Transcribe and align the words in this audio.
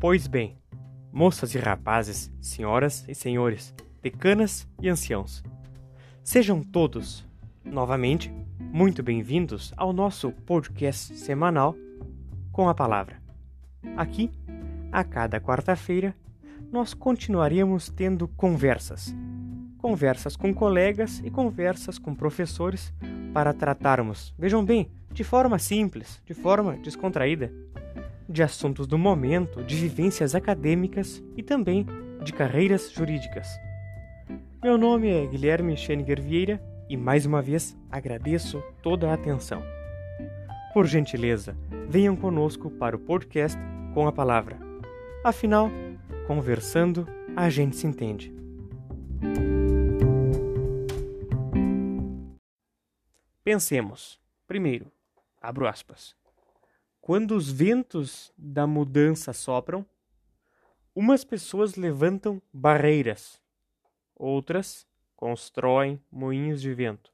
Pois 0.00 0.26
bem, 0.26 0.56
moças 1.12 1.54
e 1.54 1.58
rapazes, 1.58 2.32
senhoras 2.40 3.04
e 3.06 3.14
senhores, 3.14 3.74
decanas 4.00 4.66
e 4.80 4.88
anciãos, 4.88 5.42
sejam 6.24 6.62
todos, 6.62 7.28
novamente, 7.62 8.32
muito 8.58 9.02
bem-vindos 9.02 9.74
ao 9.76 9.92
nosso 9.92 10.32
podcast 10.32 11.14
semanal 11.18 11.76
com 12.50 12.66
a 12.66 12.74
palavra. 12.74 13.20
Aqui, 13.94 14.30
a 14.90 15.04
cada 15.04 15.38
quarta-feira, 15.38 16.16
nós 16.72 16.94
continuaremos 16.94 17.90
tendo 17.90 18.26
conversas. 18.26 19.14
Conversas 19.76 20.34
com 20.34 20.54
colegas 20.54 21.20
e 21.22 21.30
conversas 21.30 21.98
com 21.98 22.14
professores 22.14 22.90
para 23.34 23.52
tratarmos, 23.52 24.34
vejam 24.38 24.64
bem, 24.64 24.90
de 25.12 25.22
forma 25.24 25.58
simples, 25.58 26.22
de 26.24 26.32
forma 26.32 26.78
descontraída, 26.78 27.52
de 28.30 28.44
assuntos 28.44 28.86
do 28.86 28.96
momento, 28.96 29.64
de 29.64 29.74
vivências 29.74 30.36
acadêmicas 30.36 31.22
e 31.36 31.42
também 31.42 31.84
de 32.22 32.32
carreiras 32.32 32.92
jurídicas. 32.92 33.48
Meu 34.62 34.78
nome 34.78 35.10
é 35.10 35.26
Guilherme 35.26 35.76
Scheninger 35.76 36.22
Vieira 36.22 36.62
e 36.88 36.96
mais 36.96 37.26
uma 37.26 37.42
vez 37.42 37.76
agradeço 37.90 38.62
toda 38.82 39.10
a 39.10 39.14
atenção. 39.14 39.62
Por 40.72 40.86
gentileza, 40.86 41.56
venham 41.88 42.14
conosco 42.14 42.70
para 42.70 42.94
o 42.94 43.00
podcast 43.00 43.58
com 43.94 44.06
a 44.06 44.12
palavra. 44.12 44.56
Afinal, 45.24 45.68
conversando, 46.28 47.08
a 47.34 47.50
gente 47.50 47.74
se 47.74 47.86
entende. 47.86 48.32
Pensemos. 53.42 54.20
Primeiro, 54.46 54.92
abro 55.40 55.66
aspas. 55.66 56.19
Quando 57.00 57.34
os 57.34 57.50
ventos 57.50 58.32
da 58.36 58.66
mudança 58.66 59.32
sopram, 59.32 59.86
umas 60.94 61.24
pessoas 61.24 61.74
levantam 61.74 62.42
barreiras, 62.52 63.40
outras 64.14 64.86
constroem 65.16 66.02
moinhos 66.10 66.60
de 66.60 66.72
vento. 66.74 67.12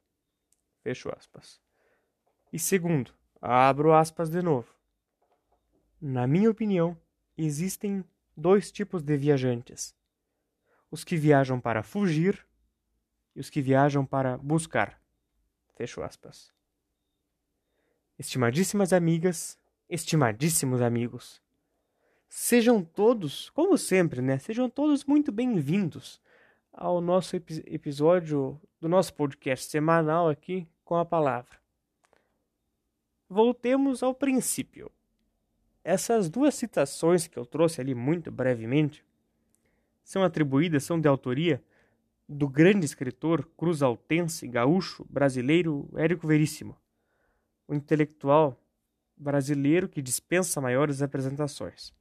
Fecho 0.83 1.09
aspas. 1.17 1.61
E 2.53 2.59
segundo, 2.59 3.13
abro 3.41 3.93
aspas 3.93 4.31
de 4.31 4.43
novo. 4.43 4.75
Na 6.01 6.27
minha 6.27 6.51
opinião, 6.51 6.97
existem 7.37 8.05
dois 8.37 8.71
tipos 8.71 9.03
de 9.03 9.17
viajantes: 9.17 9.95
os 10.91 11.05
que 11.05 11.17
viajam 11.17 11.61
para 11.61 11.83
fugir 11.83 12.47
e 13.35 13.41
os 13.41 13.51
que 13.51 13.63
viajam 13.63 14.05
para 14.05 14.37
buscar. 14.39 15.01
Fecho 15.77 16.03
aspas. 16.03 16.53
Estimadíssimas 18.19 18.93
amigas, 18.93 19.59
estimadíssimos 19.89 20.83
amigos. 20.83 21.41
Sejam 22.29 22.83
todos, 22.83 23.51
como 23.51 23.79
sempre, 23.79 24.21
né? 24.21 24.39
Sejam 24.39 24.69
todos 24.69 25.05
muito 25.05 25.31
bem-vindos 25.31 26.21
ao 26.73 27.01
nosso 27.01 27.37
epi 27.37 27.63
episódio 27.67 28.61
do 28.81 28.89
nosso 28.89 29.15
podcast 29.15 29.71
semanal 29.71 30.29
aqui 30.29 30.69
com 30.85 30.97
a 30.97 31.05
palavra. 31.05 31.59
Voltemos 33.29 34.03
ao 34.03 34.15
princípio. 34.15 34.91
Essas 35.83 36.29
duas 36.29 36.55
citações 36.55 37.27
que 37.29 37.39
eu 37.39 37.47
trouxe 37.47 37.81
ali 37.81 37.95
muito 37.95 38.31
brevemente 38.31 39.05
são 40.03 40.23
atribuídas, 40.23 40.85
são 40.85 41.01
de 41.01 41.09
autoria 41.09 41.63
do 42.29 42.49
grande 42.49 42.85
escritor 42.85 43.49
cruzaltense 43.57 44.49
gaúcho 44.49 45.07
brasileiro 45.09 45.89
Érico 45.97 46.27
Veríssimo, 46.27 46.77
o 47.69 47.75
intelectual 47.75 48.61
brasileiro 49.17 49.89
que 49.89 50.03
dispensa 50.03 50.61
maiores 50.61 51.03
apresentações. 51.03 51.93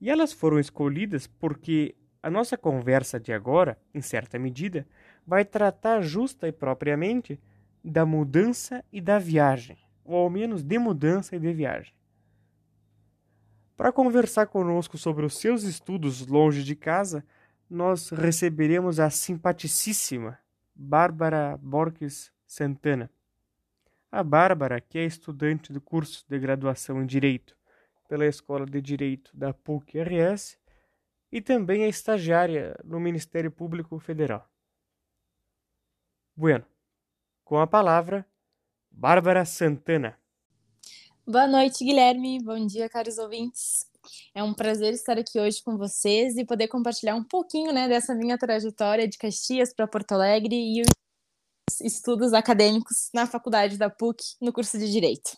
E 0.00 0.10
elas 0.10 0.32
foram 0.32 0.58
escolhidas 0.58 1.26
porque 1.26 1.94
a 2.22 2.30
nossa 2.30 2.56
conversa 2.56 3.18
de 3.18 3.32
agora, 3.32 3.78
em 3.94 4.00
certa 4.00 4.38
medida, 4.38 4.86
vai 5.26 5.44
tratar 5.44 6.00
justa 6.02 6.48
e 6.48 6.52
propriamente 6.52 7.40
da 7.82 8.04
mudança 8.04 8.84
e 8.92 9.00
da 9.00 9.18
viagem, 9.18 9.78
ou 10.04 10.16
ao 10.16 10.30
menos 10.30 10.62
de 10.62 10.78
mudança 10.78 11.36
e 11.36 11.38
de 11.38 11.52
viagem. 11.52 11.92
Para 13.76 13.92
conversar 13.92 14.46
conosco 14.46 14.98
sobre 14.98 15.24
os 15.24 15.38
seus 15.38 15.62
estudos 15.62 16.26
longe 16.26 16.64
de 16.64 16.74
casa, 16.74 17.24
nós 17.70 18.10
receberemos 18.10 18.98
a 18.98 19.08
simpaticíssima 19.10 20.38
Bárbara 20.74 21.56
Borges 21.62 22.32
Santana, 22.46 23.10
a 24.10 24.22
Bárbara, 24.22 24.80
que 24.80 24.98
é 24.98 25.04
estudante 25.04 25.72
do 25.72 25.80
curso 25.80 26.24
de 26.28 26.38
graduação 26.38 27.02
em 27.02 27.06
Direito 27.06 27.56
pela 28.08 28.26
Escola 28.26 28.64
de 28.64 28.80
Direito 28.80 29.30
da 29.36 29.52
PUC-RS 29.52 30.58
e 31.30 31.40
também 31.40 31.82
é 31.82 31.88
estagiária 31.88 32.74
no 32.82 32.98
Ministério 32.98 33.50
Público 33.50 33.98
Federal. 33.98 34.48
Bueno, 36.34 36.64
com 37.44 37.58
a 37.58 37.66
palavra, 37.66 38.26
Bárbara 38.90 39.44
Santana. 39.44 40.18
Boa 41.26 41.46
noite, 41.46 41.84
Guilherme. 41.84 42.42
Bom 42.42 42.66
dia, 42.66 42.88
caros 42.88 43.18
ouvintes. 43.18 43.86
É 44.34 44.42
um 44.42 44.54
prazer 44.54 44.94
estar 44.94 45.18
aqui 45.18 45.38
hoje 45.38 45.62
com 45.62 45.76
vocês 45.76 46.38
e 46.38 46.44
poder 46.44 46.68
compartilhar 46.68 47.14
um 47.14 47.24
pouquinho 47.24 47.72
né, 47.72 47.86
dessa 47.86 48.14
minha 48.14 48.38
trajetória 48.38 49.06
de 49.06 49.18
Caxias 49.18 49.74
para 49.74 49.86
Porto 49.86 50.12
Alegre 50.12 50.54
e 50.54 50.82
estudos 51.80 52.32
acadêmicos 52.32 53.10
na 53.14 53.26
faculdade 53.26 53.76
da 53.76 53.90
PUC, 53.90 54.22
no 54.40 54.52
curso 54.52 54.78
de 54.78 54.90
Direito. 54.90 55.36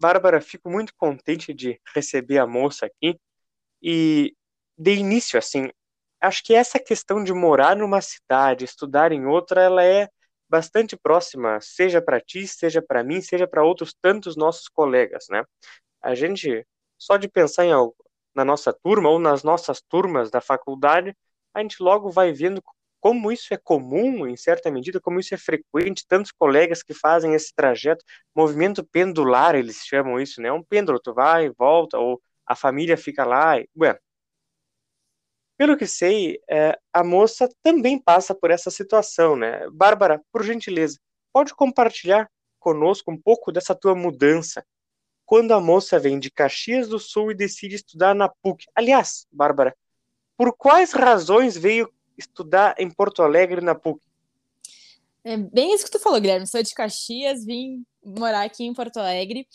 Bárbara, 0.00 0.40
fico 0.40 0.70
muito 0.70 0.94
contente 0.96 1.52
de 1.52 1.80
receber 1.94 2.38
a 2.38 2.46
moça 2.46 2.86
aqui 2.86 3.18
e 3.82 4.34
de 4.76 4.94
início, 4.94 5.38
assim, 5.38 5.70
acho 6.20 6.42
que 6.44 6.54
essa 6.54 6.78
questão 6.78 7.22
de 7.22 7.32
morar 7.32 7.76
numa 7.76 8.00
cidade, 8.00 8.64
estudar 8.64 9.10
em 9.12 9.26
outra, 9.26 9.62
ela 9.62 9.84
é 9.84 10.08
bastante 10.48 10.96
próxima, 10.96 11.60
seja 11.60 12.00
para 12.00 12.20
ti, 12.20 12.46
seja 12.46 12.80
para 12.80 13.02
mim, 13.04 13.20
seja 13.20 13.46
para 13.46 13.64
outros 13.64 13.94
tantos 14.00 14.36
nossos 14.36 14.68
colegas, 14.68 15.26
né? 15.28 15.44
A 16.00 16.14
gente 16.14 16.66
só 16.96 17.16
de 17.16 17.28
pensar 17.28 17.64
em 17.64 17.72
algo 17.72 17.96
na 18.34 18.44
nossa 18.44 18.72
turma 18.72 19.08
ou 19.10 19.18
nas 19.18 19.42
nossas 19.42 19.80
turmas 19.80 20.30
da 20.30 20.40
faculdade, 20.40 21.14
a 21.52 21.60
gente 21.60 21.82
logo 21.82 22.10
vai 22.10 22.32
vendo 22.32 22.62
como 23.00 23.30
isso 23.32 23.54
é 23.54 23.56
comum, 23.56 24.26
em 24.26 24.36
certa 24.36 24.70
medida, 24.70 25.00
como 25.00 25.20
isso 25.20 25.34
é 25.34 25.38
frequente, 25.38 26.06
tantos 26.06 26.32
colegas 26.32 26.82
que 26.82 26.94
fazem 26.94 27.34
esse 27.34 27.54
trajeto, 27.54 28.04
movimento 28.34 28.84
pendular, 28.84 29.54
eles 29.54 29.84
chamam 29.84 30.20
isso, 30.20 30.40
né? 30.40 30.50
Um 30.52 30.62
pêndulo, 30.62 31.00
tu 31.00 31.14
vai 31.14 31.50
volta, 31.50 31.98
ou 31.98 32.20
a 32.46 32.54
família 32.56 32.96
fica 32.96 33.24
lá. 33.24 33.58
E, 33.58 33.68
bueno, 33.74 33.98
pelo 35.56 35.76
que 35.76 35.86
sei, 35.86 36.40
é, 36.48 36.78
a 36.92 37.02
moça 37.04 37.48
também 37.62 38.00
passa 38.00 38.34
por 38.34 38.50
essa 38.50 38.70
situação, 38.70 39.36
né? 39.36 39.68
Bárbara, 39.70 40.20
por 40.32 40.44
gentileza, 40.44 40.98
pode 41.32 41.54
compartilhar 41.54 42.30
conosco 42.58 43.10
um 43.10 43.20
pouco 43.20 43.52
dessa 43.52 43.74
tua 43.74 43.94
mudança? 43.94 44.64
Quando 45.26 45.52
a 45.52 45.60
moça 45.60 45.98
vem 45.98 46.18
de 46.18 46.30
Caxias 46.30 46.88
do 46.88 46.98
Sul 46.98 47.32
e 47.32 47.34
decide 47.34 47.76
estudar 47.76 48.14
na 48.14 48.28
PUC. 48.28 48.64
Aliás, 48.74 49.26
Bárbara, 49.30 49.76
por 50.36 50.56
quais 50.56 50.92
razões 50.92 51.56
veio 51.56 51.92
estudar 52.18 52.74
em 52.78 52.90
Porto 52.90 53.22
Alegre 53.22 53.60
na 53.60 53.74
PUC? 53.74 54.00
É 55.24 55.36
bem 55.36 55.74
isso 55.74 55.84
que 55.84 55.90
tu 55.90 55.98
falou, 55.98 56.20
Guilherme. 56.20 56.46
Sou 56.46 56.62
de 56.62 56.74
Caxias, 56.74 57.44
vim 57.44 57.84
morar 58.04 58.44
aqui 58.44 58.64
em 58.64 58.74
Porto 58.74 58.98
Alegre. 58.98 59.46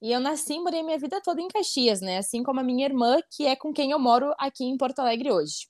E 0.00 0.12
eu 0.12 0.20
nasci 0.20 0.54
e 0.54 0.60
morei 0.60 0.82
minha 0.82 0.98
vida 0.98 1.20
toda 1.22 1.40
em 1.40 1.48
Caxias, 1.48 2.00
né? 2.00 2.18
Assim 2.18 2.42
como 2.42 2.60
a 2.60 2.62
minha 2.62 2.84
irmã, 2.84 3.18
que 3.30 3.46
é 3.46 3.56
com 3.56 3.72
quem 3.72 3.92
eu 3.92 3.98
moro 3.98 4.34
aqui 4.38 4.64
em 4.64 4.76
Porto 4.76 4.98
Alegre 4.98 5.30
hoje. 5.30 5.68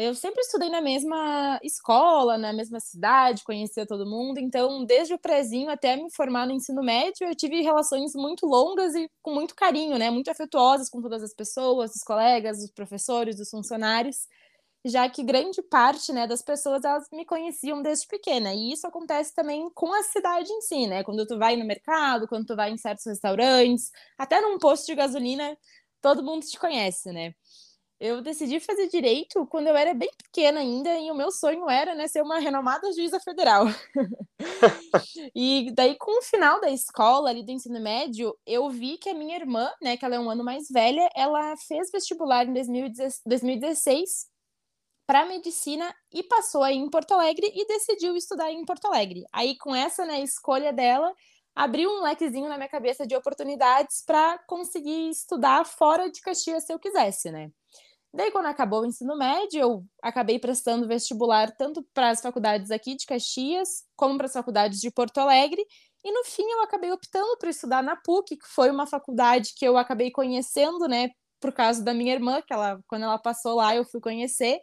Eu 0.00 0.14
sempre 0.14 0.42
estudei 0.42 0.68
na 0.68 0.80
mesma 0.80 1.58
escola, 1.60 2.38
na 2.38 2.52
mesma 2.52 2.78
cidade, 2.78 3.42
conhecia 3.42 3.84
todo 3.84 4.08
mundo, 4.08 4.38
então 4.38 4.84
desde 4.84 5.12
o 5.12 5.18
prezinho 5.18 5.68
até 5.70 5.96
me 5.96 6.08
formar 6.12 6.46
no 6.46 6.52
ensino 6.52 6.84
médio, 6.84 7.26
eu 7.26 7.34
tive 7.34 7.62
relações 7.62 8.12
muito 8.14 8.46
longas 8.46 8.94
e 8.94 9.10
com 9.20 9.34
muito 9.34 9.56
carinho, 9.56 9.98
né? 9.98 10.08
Muito 10.08 10.30
afetuosas 10.30 10.88
com 10.88 11.02
todas 11.02 11.20
as 11.20 11.34
pessoas, 11.34 11.96
os 11.96 12.04
colegas, 12.04 12.62
os 12.62 12.70
professores, 12.70 13.40
os 13.40 13.50
funcionários 13.50 14.28
já 14.84 15.08
que 15.08 15.22
grande 15.22 15.62
parte 15.62 16.12
né, 16.12 16.26
das 16.26 16.42
pessoas 16.42 16.84
elas 16.84 17.06
me 17.12 17.24
conheciam 17.24 17.82
desde 17.82 18.06
pequena. 18.06 18.54
E 18.54 18.72
isso 18.72 18.86
acontece 18.86 19.34
também 19.34 19.68
com 19.74 19.92
a 19.92 20.02
cidade 20.02 20.50
em 20.50 20.60
si, 20.60 20.86
né? 20.86 21.02
Quando 21.04 21.26
tu 21.26 21.38
vai 21.38 21.56
no 21.56 21.64
mercado, 21.64 22.28
quando 22.28 22.46
tu 22.46 22.56
vai 22.56 22.70
em 22.70 22.78
certos 22.78 23.06
restaurantes, 23.06 23.90
até 24.16 24.40
num 24.40 24.58
posto 24.58 24.86
de 24.86 24.94
gasolina, 24.94 25.56
todo 26.00 26.22
mundo 26.22 26.46
te 26.46 26.58
conhece, 26.58 27.12
né? 27.12 27.34
Eu 28.00 28.22
decidi 28.22 28.60
fazer 28.60 28.86
direito 28.88 29.44
quando 29.48 29.66
eu 29.66 29.76
era 29.76 29.92
bem 29.92 30.10
pequena 30.16 30.60
ainda, 30.60 30.96
e 30.96 31.10
o 31.10 31.16
meu 31.16 31.32
sonho 31.32 31.68
era 31.68 31.96
né, 31.96 32.06
ser 32.06 32.22
uma 32.22 32.38
renomada 32.38 32.92
juíza 32.92 33.18
federal. 33.18 33.64
e 35.34 35.72
daí, 35.74 35.96
com 35.96 36.20
o 36.20 36.22
final 36.22 36.60
da 36.60 36.70
escola, 36.70 37.28
ali 37.28 37.44
do 37.44 37.50
ensino 37.50 37.80
médio, 37.80 38.38
eu 38.46 38.70
vi 38.70 38.98
que 38.98 39.08
a 39.10 39.14
minha 39.14 39.34
irmã, 39.34 39.68
né, 39.82 39.96
que 39.96 40.04
ela 40.04 40.14
é 40.14 40.20
um 40.20 40.30
ano 40.30 40.44
mais 40.44 40.68
velha, 40.70 41.10
ela 41.16 41.56
fez 41.56 41.90
vestibular 41.90 42.46
em 42.46 42.52
2016 42.52 44.28
para 45.08 45.24
medicina 45.24 45.94
e 46.12 46.22
passou 46.22 46.62
aí 46.62 46.76
em 46.76 46.90
Porto 46.90 47.12
Alegre 47.12 47.50
e 47.54 47.66
decidiu 47.66 48.14
estudar 48.14 48.52
em 48.52 48.62
Porto 48.66 48.88
Alegre. 48.88 49.24
Aí 49.32 49.56
com 49.56 49.74
essa 49.74 50.04
né, 50.04 50.20
escolha 50.20 50.70
dela, 50.70 51.14
abriu 51.56 51.88
um 51.90 52.02
lequezinho 52.02 52.46
na 52.46 52.58
minha 52.58 52.68
cabeça 52.68 53.06
de 53.06 53.16
oportunidades 53.16 54.04
para 54.04 54.38
conseguir 54.46 55.08
estudar 55.08 55.64
fora 55.64 56.10
de 56.10 56.20
Caxias 56.20 56.64
se 56.64 56.74
eu 56.74 56.78
quisesse, 56.78 57.30
né? 57.30 57.50
Daí, 58.12 58.30
quando 58.30 58.46
acabou 58.46 58.82
o 58.82 58.86
ensino 58.86 59.16
médio, 59.16 59.60
eu 59.60 59.84
acabei 60.02 60.38
prestando 60.38 60.86
vestibular 60.86 61.50
tanto 61.56 61.82
para 61.94 62.10
as 62.10 62.20
faculdades 62.20 62.70
aqui 62.70 62.94
de 62.94 63.06
Caxias, 63.06 63.84
como 63.96 64.18
para 64.18 64.26
as 64.26 64.32
faculdades 64.32 64.78
de 64.78 64.90
Porto 64.90 65.18
Alegre, 65.18 65.64
e 66.04 66.12
no 66.12 66.24
fim 66.24 66.44
eu 66.44 66.62
acabei 66.62 66.92
optando 66.92 67.36
por 67.38 67.48
estudar 67.48 67.82
na 67.82 67.96
PUC, 67.96 68.36
que 68.36 68.46
foi 68.46 68.70
uma 68.70 68.86
faculdade 68.86 69.54
que 69.56 69.64
eu 69.64 69.78
acabei 69.78 70.10
conhecendo, 70.10 70.86
né, 70.86 71.10
por 71.40 71.52
causa 71.52 71.82
da 71.82 71.94
minha 71.94 72.12
irmã, 72.12 72.42
que 72.42 72.52
ela, 72.52 72.78
quando 72.86 73.04
ela 73.04 73.18
passou 73.18 73.56
lá, 73.56 73.74
eu 73.74 73.84
fui 73.84 74.00
conhecer, 74.00 74.58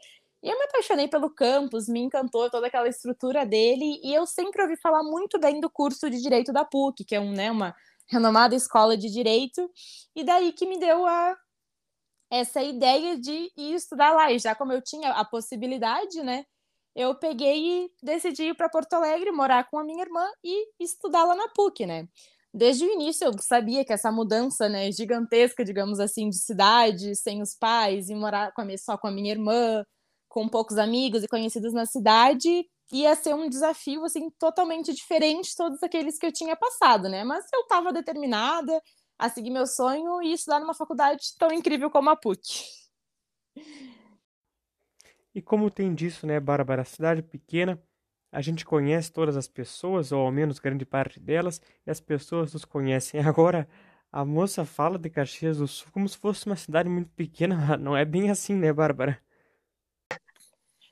e 0.45 0.49
eu 0.49 0.59
me 0.59 0.65
apaixonei 0.65 1.07
pelo 1.07 1.31
campus, 1.31 1.89
me 1.89 1.99
encantou 1.99 2.51
toda 2.51 2.67
aquela 2.67 2.87
estrutura 2.87 3.43
dele, 3.43 3.99
e 4.03 4.13
eu 4.13 4.27
sempre 4.27 4.61
ouvi 4.61 4.77
falar 4.77 5.01
muito 5.01 5.39
bem 5.39 5.59
do 5.59 5.67
curso 5.71 6.07
de 6.07 6.21
Direito 6.21 6.53
da 6.53 6.63
PUC, 6.63 7.03
que 7.03 7.15
é 7.15 7.19
um, 7.19 7.31
né, 7.31 7.49
uma 7.49 7.75
renomada 8.07 8.55
escola 8.55 8.95
de 8.95 9.09
Direito, 9.09 9.67
e 10.15 10.23
daí 10.23 10.51
que 10.53 10.67
me 10.67 10.77
deu 10.77 11.03
a, 11.07 11.35
essa 12.29 12.61
ideia 12.61 13.17
de 13.17 13.51
ir 13.57 13.73
estudar 13.73 14.11
lá. 14.11 14.31
E 14.31 14.37
já 14.37 14.53
como 14.53 14.71
eu 14.71 14.83
tinha 14.83 15.13
a 15.13 15.25
possibilidade, 15.25 16.21
né, 16.21 16.45
eu 16.95 17.15
peguei 17.15 17.85
e 17.85 17.91
decidi 18.03 18.43
ir 18.43 18.53
para 18.55 18.69
Porto 18.69 18.93
Alegre, 18.93 19.31
morar 19.31 19.67
com 19.67 19.79
a 19.79 19.83
minha 19.83 20.03
irmã 20.03 20.29
e 20.43 20.67
estudar 20.79 21.23
lá 21.23 21.33
na 21.33 21.47
PUC, 21.47 21.87
né. 21.87 22.07
Desde 22.53 22.85
o 22.85 22.93
início 22.93 23.25
eu 23.25 23.33
sabia 23.39 23.83
que 23.83 23.91
essa 23.91 24.11
mudança, 24.11 24.69
né, 24.69 24.91
gigantesca, 24.91 25.65
digamos 25.65 25.99
assim, 25.99 26.29
de 26.29 26.37
cidade, 26.37 27.15
sem 27.15 27.41
os 27.41 27.55
pais, 27.55 28.09
e 28.09 28.15
morar 28.15 28.53
com 28.53 28.61
a, 28.61 28.77
só 28.77 28.95
com 28.95 29.07
a 29.07 29.11
minha 29.11 29.31
irmã, 29.31 29.83
com 30.35 30.49
poucos 30.49 30.77
amigos 30.77 31.23
e 31.23 31.29
conhecidos 31.29 31.71
na 31.71 31.85
cidade, 31.85 32.67
ia 32.91 33.15
ser 33.15 33.33
um 33.33 33.47
desafio 33.47 34.03
assim 34.03 34.29
totalmente 34.31 34.93
diferente 34.93 35.51
de 35.51 35.55
todos 35.55 35.81
aqueles 35.81 36.19
que 36.19 36.25
eu 36.25 36.31
tinha 36.31 36.57
passado, 36.57 37.07
né? 37.07 37.23
Mas 37.23 37.45
eu 37.53 37.61
estava 37.61 37.93
determinada 37.93 38.81
a 39.17 39.29
seguir 39.29 39.49
meu 39.49 39.65
sonho 39.65 40.21
e 40.21 40.33
estudar 40.33 40.59
numa 40.59 40.73
faculdade 40.73 41.23
tão 41.39 41.53
incrível 41.53 41.89
como 41.89 42.09
a 42.09 42.17
PUC. 42.17 42.41
E 45.33 45.41
como 45.41 45.71
tem 45.71 45.95
disso, 45.95 46.27
né, 46.27 46.37
Bárbara? 46.37 46.83
Cidade 46.83 47.21
pequena, 47.21 47.81
a 48.29 48.41
gente 48.41 48.65
conhece 48.65 49.13
todas 49.13 49.37
as 49.37 49.47
pessoas, 49.47 50.11
ou 50.11 50.19
ao 50.19 50.33
menos 50.33 50.59
grande 50.59 50.85
parte 50.85 51.17
delas, 51.17 51.61
e 51.87 51.89
as 51.89 52.01
pessoas 52.01 52.51
nos 52.51 52.65
conhecem. 52.65 53.21
Agora, 53.25 53.69
a 54.11 54.25
moça 54.25 54.65
fala 54.65 54.99
de 54.99 55.09
Caxias 55.09 55.59
do 55.59 55.67
Sul 55.67 55.87
como 55.93 56.09
se 56.09 56.17
fosse 56.17 56.45
uma 56.45 56.57
cidade 56.57 56.89
muito 56.89 57.09
pequena. 57.11 57.77
Não 57.79 57.95
é 57.95 58.03
bem 58.03 58.29
assim, 58.29 58.53
né, 58.53 58.73
Bárbara? 58.73 59.23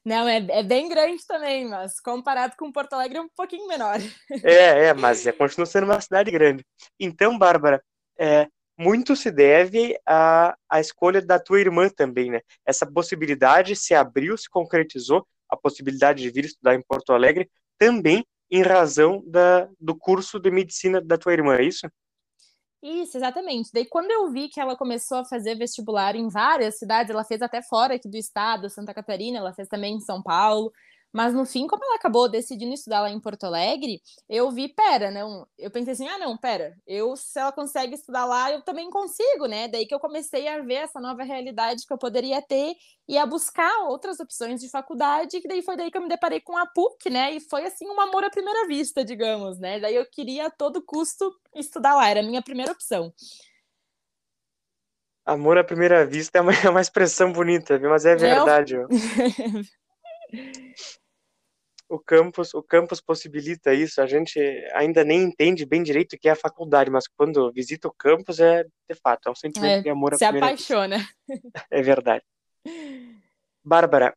Não, 0.06 0.28
é, 0.28 0.46
é 0.50 0.64
bem 0.64 0.90
grande 0.90 1.26
também, 1.26 1.68
mas 1.68 2.00
comparado 2.00 2.56
com 2.58 2.72
Porto 2.72 2.94
Alegre 2.94 3.18
é 3.18 3.22
um 3.22 3.30
pouquinho 3.36 3.68
menor. 3.68 3.98
É, 4.44 4.88
é, 4.88 4.94
mas 4.94 5.26
é, 5.26 5.32
continua 5.32 5.66
sendo 5.66 5.86
uma 5.86 6.02
cidade 6.02 6.30
grande. 6.30 6.66
Então, 7.00 7.38
Bárbara, 7.38 7.82
é, 8.20 8.48
muito 8.78 9.16
se 9.16 9.32
deve 9.32 9.98
à, 10.06 10.56
à 10.70 10.80
escolha 10.80 11.22
da 11.22 11.40
tua 11.40 11.62
irmã 11.62 11.88
também, 11.90 12.32
né? 12.32 12.42
Essa 12.66 12.86
possibilidade 12.86 13.76
se 13.76 13.94
abriu, 13.94 14.38
se 14.38 14.50
concretizou, 14.50 15.26
a 15.50 15.56
possibilidade 15.56 16.22
de 16.22 16.30
vir 16.30 16.46
estudar 16.46 16.76
em 16.76 16.82
Porto 16.82 17.14
Alegre, 17.14 17.50
também 17.78 18.26
em 18.50 18.62
razão 18.62 19.24
da, 19.26 19.70
do 19.80 19.96
curso 19.96 20.40
de 20.40 20.52
medicina 20.52 21.00
da 21.00 21.18
tua 21.18 21.34
irmã, 21.34 21.56
é 21.56 21.64
isso? 21.64 21.88
Isso, 22.86 23.16
exatamente. 23.18 23.70
Daí, 23.74 23.86
quando 23.86 24.12
eu 24.12 24.30
vi 24.30 24.50
que 24.50 24.60
ela 24.60 24.76
começou 24.76 25.20
a 25.20 25.26
fazer 25.26 25.56
vestibular 25.56 26.18
em 26.18 26.28
várias 26.28 26.78
cidades, 26.78 27.10
ela 27.10 27.24
fez 27.24 27.42
até 27.42 27.62
fora 27.62 27.96
aqui 27.96 28.10
do 28.10 28.18
estado, 28.18 28.70
Santa 28.70 28.94
Catarina, 28.94 29.38
ela 29.38 29.54
fez 29.54 29.70
também 29.70 29.96
em 29.96 30.02
São 30.02 30.22
Paulo, 30.22 30.70
mas 31.14 31.32
no 31.32 31.46
fim, 31.46 31.68
como 31.68 31.86
ela 31.86 31.96
acabou 31.96 32.28
decidindo 32.28 32.74
estudar 32.74 33.02
lá 33.02 33.12
em 33.12 33.20
Porto 33.20 33.44
Alegre, 33.44 34.02
eu 34.28 34.50
vi, 34.50 34.68
pera, 34.68 35.12
não. 35.12 35.48
Eu 35.60 35.70
pensei 35.70 35.94
assim, 35.94 36.08
ah, 36.08 36.18
não, 36.18 36.36
pera, 36.36 36.76
eu, 36.88 37.16
se 37.16 37.40
ela 37.40 37.52
consegue 37.52 37.94
estudar 37.94 38.26
lá, 38.26 38.52
eu 38.52 38.64
também 38.64 38.90
consigo, 38.90 39.46
né? 39.46 39.68
Daí 39.68 39.86
que 39.86 39.94
eu 39.94 40.00
comecei 40.00 40.48
a 40.48 40.60
ver 40.64 40.74
essa 40.74 41.00
nova 41.00 41.24
realidade 41.24 41.86
que 41.86 41.94
eu 41.94 42.00
poderia 42.00 42.42
ter 42.42 42.74
e 43.08 43.16
a 43.16 43.28
buscar 43.28 43.84
outras 43.84 44.20
opções 44.20 44.60
de 44.60 44.72
faculdade, 44.72 45.40
que 45.40 45.48
daí 45.48 45.62
foi 45.62 45.78
daí 45.78 45.92
que 45.92 45.98
eu 45.98 46.02
me 46.02 46.10
deparei 46.10 46.42
com 46.42 46.58
a 46.58 46.66
PUC, 46.66 47.12
né? 47.12 47.36
E 47.36 47.40
foi 47.40 47.64
assim 47.64 47.88
um 47.88 48.02
amor 48.02 48.24
à 48.24 48.32
primeira 48.32 48.68
vista, 48.68 49.06
digamos, 49.06 49.60
né? 49.60 49.80
Daí 49.80 49.96
eu 49.96 50.10
queria 50.10 50.48
a 50.48 50.52
todo 50.52 50.82
custo 50.82 51.32
estudar 51.54 51.94
lá, 51.94 52.10
era 52.10 52.22
a 52.22 52.24
minha 52.24 52.42
primeira 52.42 52.72
opção. 52.72 53.14
Amor 55.24 55.60
à 55.60 55.64
primeira 55.64 56.08
vista 56.08 56.40
é 56.40 56.42
uma, 56.42 56.52
é 56.66 56.70
uma 56.70 56.82
expressão 56.82 57.32
bonita, 57.32 57.80
mas 57.80 58.04
é 58.04 58.16
verdade. 58.16 58.76
Eu... 58.76 58.88
o 61.94 62.00
campus, 62.00 62.54
o 62.54 62.64
campus 62.64 63.00
possibilita 63.00 63.74
isso. 63.74 64.02
A 64.02 64.08
gente 64.08 64.40
ainda 64.74 65.04
nem 65.04 65.22
entende 65.22 65.66
bem 65.66 65.84
direito 65.84 66.14
o 66.14 66.20
que 66.20 66.28
é 66.28 66.32
a 66.32 66.36
faculdade, 66.36 66.90
mas 66.90 67.08
quando 67.08 67.52
visita 67.52 67.88
o 67.88 67.94
campus 67.94 68.40
é 68.40 68.64
de 68.64 68.96
fato 69.02 69.28
é 69.28 69.32
um 69.32 69.36
sentimento 69.36 69.80
é, 69.80 69.82
de 69.82 69.90
amor. 69.90 70.16
Se 70.16 70.26
apaixona. 70.26 70.98
É 71.70 71.82
verdade. 71.82 72.24
Bárbara, 73.64 74.14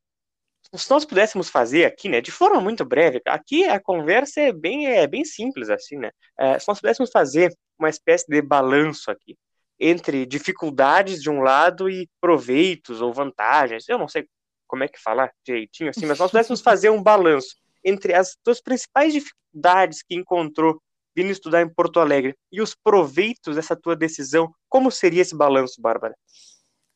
se 0.74 0.90
nós 0.90 1.04
pudéssemos 1.04 1.48
fazer 1.48 1.84
aqui, 1.84 2.08
né, 2.08 2.20
de 2.20 2.30
forma 2.30 2.60
muito 2.60 2.84
breve, 2.84 3.20
aqui 3.26 3.64
a 3.64 3.78
conversa 3.78 4.40
é 4.40 4.52
bem, 4.52 4.86
é 4.86 5.06
bem 5.06 5.24
simples 5.24 5.68
assim, 5.68 5.96
né? 5.96 6.10
É, 6.38 6.58
se 6.58 6.66
nós 6.66 6.80
pudéssemos 6.80 7.10
fazer 7.10 7.54
uma 7.78 7.90
espécie 7.90 8.26
de 8.26 8.40
balanço 8.40 9.10
aqui 9.10 9.36
entre 9.78 10.24
dificuldades 10.24 11.20
de 11.20 11.28
um 11.28 11.40
lado 11.40 11.90
e 11.90 12.08
proveitos 12.20 13.02
ou 13.02 13.12
vantagens, 13.12 13.86
eu 13.86 13.98
não 13.98 14.08
sei 14.08 14.26
como 14.66 14.82
é 14.82 14.88
que 14.88 14.98
falar 14.98 15.30
direitinho 15.44 15.90
assim, 15.90 16.06
mas 16.06 16.18
nós 16.18 16.30
pudéssemos 16.30 16.62
fazer 16.62 16.88
um 16.88 17.02
balanço 17.02 17.54
entre 17.86 18.12
as 18.12 18.36
duas 18.44 18.60
principais 18.60 19.12
dificuldades 19.12 20.02
que 20.02 20.16
encontrou 20.16 20.82
vindo 21.16 21.30
estudar 21.30 21.62
em 21.62 21.72
Porto 21.72 22.00
Alegre 22.00 22.36
e 22.52 22.60
os 22.60 22.74
proveitos 22.74 23.56
dessa 23.56 23.74
tua 23.74 23.96
decisão, 23.96 24.52
como 24.68 24.90
seria 24.90 25.22
esse 25.22 25.34
balanço, 25.34 25.80
Bárbara? 25.80 26.14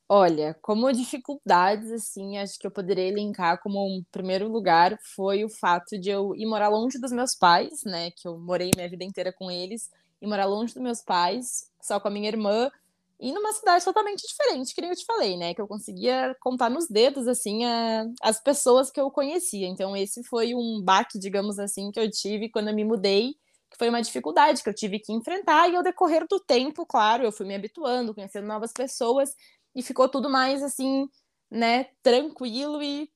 Olha, 0.07 0.59
como 0.61 0.93
dificuldades, 0.93 1.91
assim, 1.93 2.37
acho 2.37 2.59
que 2.59 2.67
eu 2.67 2.71
poderia 2.71 3.07
elencar 3.07 3.63
como 3.63 3.79
um 3.87 4.03
primeiro 4.11 4.49
lugar 4.49 4.99
foi 5.15 5.45
o 5.45 5.49
fato 5.49 5.99
de 5.99 6.11
eu 6.11 6.35
ir 6.35 6.47
morar 6.47 6.69
longe 6.69 6.99
dos 6.99 7.13
meus 7.13 7.37
pais, 7.37 7.85
né? 7.85 8.11
Que 8.11 8.27
eu 8.27 8.37
morei 8.37 8.73
minha 8.75 8.91
vida 8.91 9.05
inteira 9.05 9.33
com 9.33 9.49
eles, 9.51 9.89
e 10.21 10.27
morar 10.27 10.47
longe 10.47 10.75
dos 10.75 10.83
meus 10.83 11.01
pais, 11.01 11.71
só 11.81 11.99
com 11.99 12.09
a 12.09 12.11
minha 12.11 12.29
irmã, 12.29 12.71
e 13.21 13.33
numa 13.33 13.53
cidade 13.53 13.85
totalmente 13.85 14.27
diferente, 14.27 14.75
que 14.75 14.81
nem 14.81 14.91
eu 14.91 14.97
te 14.97 15.05
falei, 15.05 15.37
né? 15.37 15.55
Que 15.55 15.61
eu 15.61 15.69
conseguia 15.69 16.35
contar 16.41 16.71
nos 16.71 16.89
dedos, 16.89 17.29
assim, 17.29 17.65
a, 17.65 18.07
as 18.23 18.43
pessoas 18.43 18.91
que 18.91 19.01
eu 19.01 19.11
conhecia. 19.11 19.67
Então, 19.69 19.97
esse 19.97 20.25
foi 20.25 20.55
um 20.55 20.83
baque, 20.83 21.19
digamos 21.19 21.59
assim, 21.59 21.91
que 21.91 22.01
eu 22.01 22.11
tive 22.11 22.49
quando 22.51 22.69
eu 22.69 22.75
me 22.75 22.85
mudei, 22.85 23.35
que 23.71 23.77
foi 23.79 23.91
uma 23.91 24.01
dificuldade 24.03 24.63
que 24.63 24.69
eu 24.69 24.75
tive 24.75 24.99
que 24.99 25.13
enfrentar. 25.13 25.69
E 25.71 25.77
ao 25.77 25.83
decorrer 25.83 26.27
do 26.29 26.41
tempo, 26.41 26.87
claro, 26.87 27.23
eu 27.25 27.33
fui 27.33 27.47
me 27.47 27.55
habituando, 27.55 28.15
conhecendo 28.15 28.47
novas 28.47 28.73
pessoas, 28.73 29.31
e 29.75 29.83
ficou 29.83 30.09
tudo 30.09 30.31
mais, 30.31 30.63
assim, 30.63 31.07
né, 31.51 31.87
tranquilo 32.03 32.83
e 32.83 33.11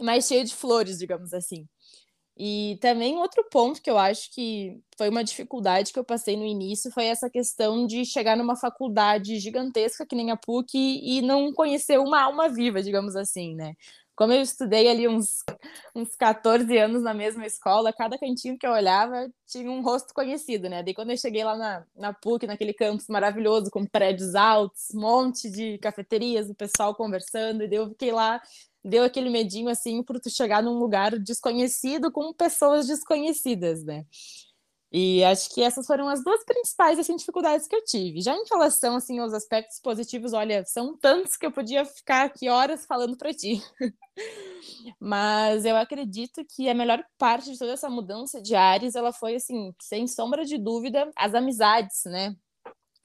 mais 0.00 0.26
cheio 0.26 0.44
de 0.44 0.54
flores, 0.54 0.98
digamos 0.98 1.32
assim. 1.32 1.66
E 2.38 2.78
também 2.82 3.16
outro 3.16 3.42
ponto 3.50 3.80
que 3.80 3.90
eu 3.90 3.96
acho 3.96 4.30
que 4.30 4.78
foi 4.98 5.08
uma 5.08 5.24
dificuldade 5.24 5.90
que 5.90 5.98
eu 5.98 6.04
passei 6.04 6.36
no 6.36 6.44
início 6.44 6.90
foi 6.92 7.06
essa 7.06 7.30
questão 7.30 7.86
de 7.86 8.04
chegar 8.04 8.36
numa 8.36 8.56
faculdade 8.56 9.38
gigantesca 9.38 10.04
que 10.04 10.14
nem 10.14 10.30
a 10.30 10.36
PUC 10.36 10.74
e 10.76 11.22
não 11.22 11.50
conhecer 11.52 11.98
uma 11.98 12.20
alma 12.20 12.48
viva, 12.48 12.82
digamos 12.82 13.16
assim, 13.16 13.54
né? 13.54 13.74
Como 14.14 14.32
eu 14.32 14.40
estudei 14.40 14.88
ali 14.88 15.06
uns, 15.06 15.44
uns 15.94 16.16
14 16.16 16.76
anos 16.78 17.02
na 17.02 17.12
mesma 17.12 17.46
escola, 17.46 17.92
cada 17.92 18.18
cantinho 18.18 18.58
que 18.58 18.66
eu 18.66 18.72
olhava 18.72 19.30
tinha 19.46 19.70
um 19.70 19.82
rosto 19.82 20.12
conhecido, 20.14 20.68
né? 20.70 20.82
Daí 20.82 20.94
quando 20.94 21.10
eu 21.10 21.18
cheguei 21.18 21.44
lá 21.44 21.56
na, 21.56 21.84
na 21.94 22.12
PUC, 22.14 22.46
naquele 22.46 22.72
campus 22.74 23.08
maravilhoso, 23.08 23.70
com 23.70 23.84
prédios 23.86 24.34
altos, 24.34 24.88
monte 24.94 25.50
de 25.50 25.78
cafeterias, 25.78 26.48
o 26.50 26.54
pessoal 26.54 26.94
conversando, 26.94 27.62
e 27.62 27.68
daí 27.68 27.78
eu 27.78 27.88
fiquei 27.90 28.10
lá 28.12 28.40
deu 28.86 29.04
aquele 29.04 29.28
medinho 29.28 29.68
assim 29.68 30.02
por 30.02 30.20
tu 30.20 30.30
chegar 30.30 30.62
num 30.62 30.78
lugar 30.78 31.18
desconhecido 31.18 32.10
com 32.12 32.32
pessoas 32.32 32.86
desconhecidas, 32.86 33.84
né? 33.84 34.04
E 34.92 35.24
acho 35.24 35.52
que 35.52 35.62
essas 35.62 35.86
foram 35.86 36.08
as 36.08 36.22
duas 36.22 36.44
principais 36.44 36.98
assim, 36.98 37.16
dificuldades 37.16 37.66
que 37.66 37.74
eu 37.74 37.84
tive. 37.84 38.22
Já 38.22 38.34
em 38.34 38.44
relação 38.48 38.94
assim 38.94 39.18
aos 39.18 39.34
aspectos 39.34 39.80
positivos, 39.80 40.32
olha, 40.32 40.64
são 40.64 40.96
tantos 40.96 41.36
que 41.36 41.44
eu 41.44 41.50
podia 41.50 41.84
ficar 41.84 42.24
aqui 42.24 42.48
horas 42.48 42.86
falando 42.86 43.16
para 43.16 43.34
ti. 43.34 43.60
Mas 45.00 45.64
eu 45.64 45.76
acredito 45.76 46.44
que 46.44 46.68
a 46.68 46.74
melhor 46.74 47.04
parte 47.18 47.50
de 47.50 47.58
toda 47.58 47.72
essa 47.72 47.90
mudança 47.90 48.40
de 48.40 48.54
ares, 48.54 48.94
ela 48.94 49.12
foi 49.12 49.34
assim, 49.34 49.74
sem 49.82 50.06
sombra 50.06 50.44
de 50.44 50.56
dúvida, 50.56 51.10
as 51.16 51.34
amizades, 51.34 52.04
né? 52.06 52.36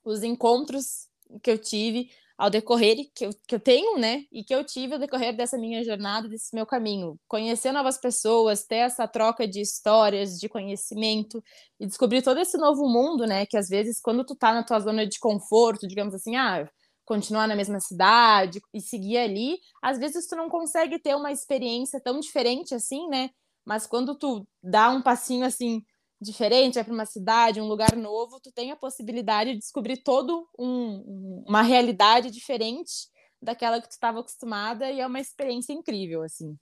Os 0.04 0.24
encontros 0.24 1.08
que 1.42 1.50
eu 1.50 1.58
tive, 1.58 2.10
ao 2.42 2.50
decorrer 2.50 2.98
que 3.14 3.28
eu, 3.28 3.30
que 3.48 3.54
eu 3.54 3.60
tenho, 3.60 4.00
né, 4.00 4.24
e 4.32 4.44
que 4.44 4.54
eu 4.54 4.64
tive 4.66 4.96
ao 4.96 5.00
decorrer 5.00 5.36
dessa 5.38 5.60
minha 5.60 5.84
jornada, 5.84 6.28
desse 6.28 6.56
meu 6.56 6.66
caminho. 6.66 7.16
Conhecer 7.28 7.72
novas 7.72 8.00
pessoas, 8.00 8.66
ter 8.66 8.78
essa 8.78 9.08
troca 9.08 9.48
de 9.48 9.62
histórias, 9.62 10.40
de 10.40 10.50
conhecimento 10.50 11.44
e 11.80 11.86
descobrir 11.86 12.24
todo 12.24 12.40
esse 12.40 12.58
novo 12.58 12.90
mundo, 12.90 13.28
né, 13.28 13.46
que 13.46 13.56
às 13.56 13.70
vezes 13.70 14.02
quando 14.02 14.26
tu 14.26 14.36
tá 14.36 14.52
na 14.56 14.64
tua 14.64 14.80
zona 14.80 15.06
de 15.06 15.20
conforto, 15.20 15.88
digamos 15.88 16.16
assim, 16.16 16.36
ah, 16.36 16.68
continuar 17.06 17.48
na 17.48 17.56
mesma 17.56 17.80
cidade 17.80 18.60
e 18.74 18.82
seguir 18.82 19.18
ali, 19.18 19.60
às 19.80 20.00
vezes 20.00 20.26
tu 20.26 20.36
não 20.36 20.50
consegue 20.50 20.98
ter 20.98 21.16
uma 21.16 21.32
experiência 21.32 22.02
tão 22.04 22.20
diferente 22.20 22.74
assim, 22.74 23.08
né? 23.08 23.30
Mas 23.64 23.86
quando 23.86 24.16
tu 24.18 24.48
dá 24.64 24.90
um 24.90 25.04
passinho 25.04 25.46
assim 25.46 25.84
diferente, 26.22 26.76
vai 26.76 26.84
para 26.84 26.94
uma 26.94 27.06
cidade, 27.06 27.60
um 27.60 27.68
lugar 27.68 27.96
novo, 27.96 28.40
tu 28.40 28.52
tem 28.52 28.72
a 28.72 28.76
possibilidade 28.76 29.54
de 29.54 29.58
descobrir 29.58 29.98
todo 29.98 30.48
um, 30.58 31.44
uma 31.48 31.64
realidade 31.64 32.30
diferente 32.30 33.10
daquela 33.42 33.82
que 33.82 33.88
tu 33.88 33.94
estava 33.94 34.20
acostumada 34.20 34.92
e 34.92 35.00
é 35.00 35.08
uma 35.08 35.20
experiência 35.20 35.74
incrível, 35.74 36.22
assim. 36.22 36.56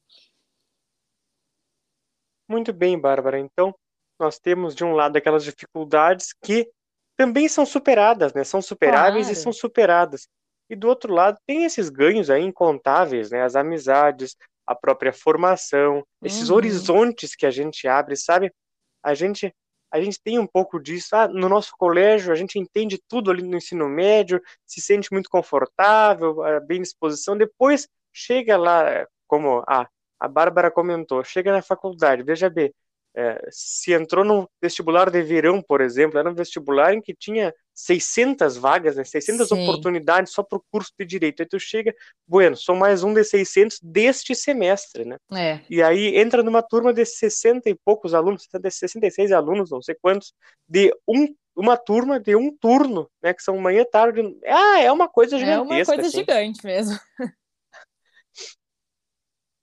Muito 2.47 2.71
bem, 2.71 2.97
Bárbara. 2.97 3.37
Então, 3.37 3.75
nós 4.19 4.39
temos 4.39 4.73
de 4.73 4.83
um 4.83 4.93
lado 4.93 5.17
aquelas 5.17 5.43
dificuldades 5.43 6.33
que 6.41 6.71
também 7.17 7.49
são 7.49 7.65
superadas, 7.65 8.33
né? 8.33 8.45
São 8.45 8.61
superáveis 8.61 9.27
claro. 9.27 9.39
e 9.39 9.43
são 9.43 9.51
superadas. 9.51 10.27
E 10.69 10.75
do 10.75 10.87
outro 10.87 11.13
lado, 11.13 11.37
tem 11.45 11.65
esses 11.65 11.89
ganhos 11.89 12.29
aí 12.29 12.43
incontáveis, 12.43 13.29
né? 13.29 13.43
As 13.43 13.55
amizades, 13.55 14.35
a 14.65 14.73
própria 14.73 15.11
formação, 15.11 16.03
esses 16.23 16.49
uhum. 16.49 16.55
horizontes 16.55 17.35
que 17.35 17.45
a 17.45 17.51
gente 17.51 17.87
abre, 17.87 18.15
sabe? 18.15 18.53
A 19.03 19.13
gente 19.13 19.53
a 19.91 19.99
gente 19.99 20.21
tem 20.21 20.37
um 20.37 20.45
pouco 20.45 20.79
disso. 20.79 21.15
Ah, 21.15 21.27
no 21.27 21.49
nosso 21.49 21.71
colégio, 21.77 22.31
a 22.31 22.35
gente 22.35 22.59
entende 22.59 23.01
tudo 23.07 23.31
ali 23.31 23.41
no 23.41 23.57
ensino 23.57 23.89
médio, 23.89 24.41
se 24.65 24.81
sente 24.81 25.11
muito 25.11 25.29
confortável, 25.29 26.37
bem 26.67 26.81
disposição. 26.81 27.35
Depois 27.35 27.87
chega 28.13 28.55
lá, 28.57 29.07
como 29.27 29.63
a, 29.67 29.87
a 30.19 30.27
Bárbara 30.27 30.69
comentou, 30.69 31.23
chega 31.23 31.51
na 31.51 31.61
faculdade, 31.61 32.23
veja 32.23 32.49
bem, 32.49 32.73
é, 33.15 33.47
se 33.49 33.93
entrou 33.93 34.23
no 34.23 34.49
vestibular 34.61 35.09
de 35.09 35.21
verão, 35.23 35.61
por 35.61 35.81
exemplo, 35.81 36.19
era 36.19 36.29
um 36.29 36.35
vestibular 36.35 36.93
em 36.93 37.01
que 37.01 37.15
tinha 37.15 37.53
600 37.79 38.57
vagas, 38.57 38.97
né, 38.97 39.03
600 39.05 39.47
Sim. 39.47 39.63
oportunidades 39.63 40.33
só 40.33 40.43
para 40.43 40.57
o 40.57 40.63
curso 40.69 40.91
de 40.99 41.05
direito. 41.05 41.41
Aí 41.41 41.47
tu 41.47 41.59
chega, 41.59 41.95
bueno, 42.27 42.57
sou 42.57 42.75
mais 42.75 43.03
um 43.03 43.13
de 43.13 43.23
600 43.23 43.79
deste 43.81 44.35
semestre, 44.35 45.05
né? 45.05 45.17
É. 45.31 45.61
E 45.69 45.81
aí 45.81 46.17
entra 46.17 46.43
numa 46.43 46.61
turma 46.61 46.93
de 46.93 47.05
60 47.05 47.69
e 47.69 47.75
poucos 47.75 48.13
alunos, 48.13 48.47
66 48.51 49.31
alunos, 49.31 49.71
não 49.71 49.81
sei 49.81 49.95
quantos, 50.01 50.33
de 50.67 50.93
um 51.07 51.33
uma 51.55 51.75
turma 51.75 52.19
de 52.21 52.37
um 52.37 52.55
turno, 52.55 53.11
né, 53.21 53.33
que 53.33 53.43
são 53.43 53.57
manhã 53.57 53.81
e 53.81 53.85
tarde. 53.85 54.21
Ah, 54.45 54.79
é 54.79 54.89
uma 54.89 55.09
coisa 55.09 55.37
gigantesca. 55.37 55.73
É 55.73 55.75
uma 55.75 55.85
coisa 55.85 56.07
assim. 56.07 56.19
gigante 56.19 56.65
mesmo. 56.65 56.97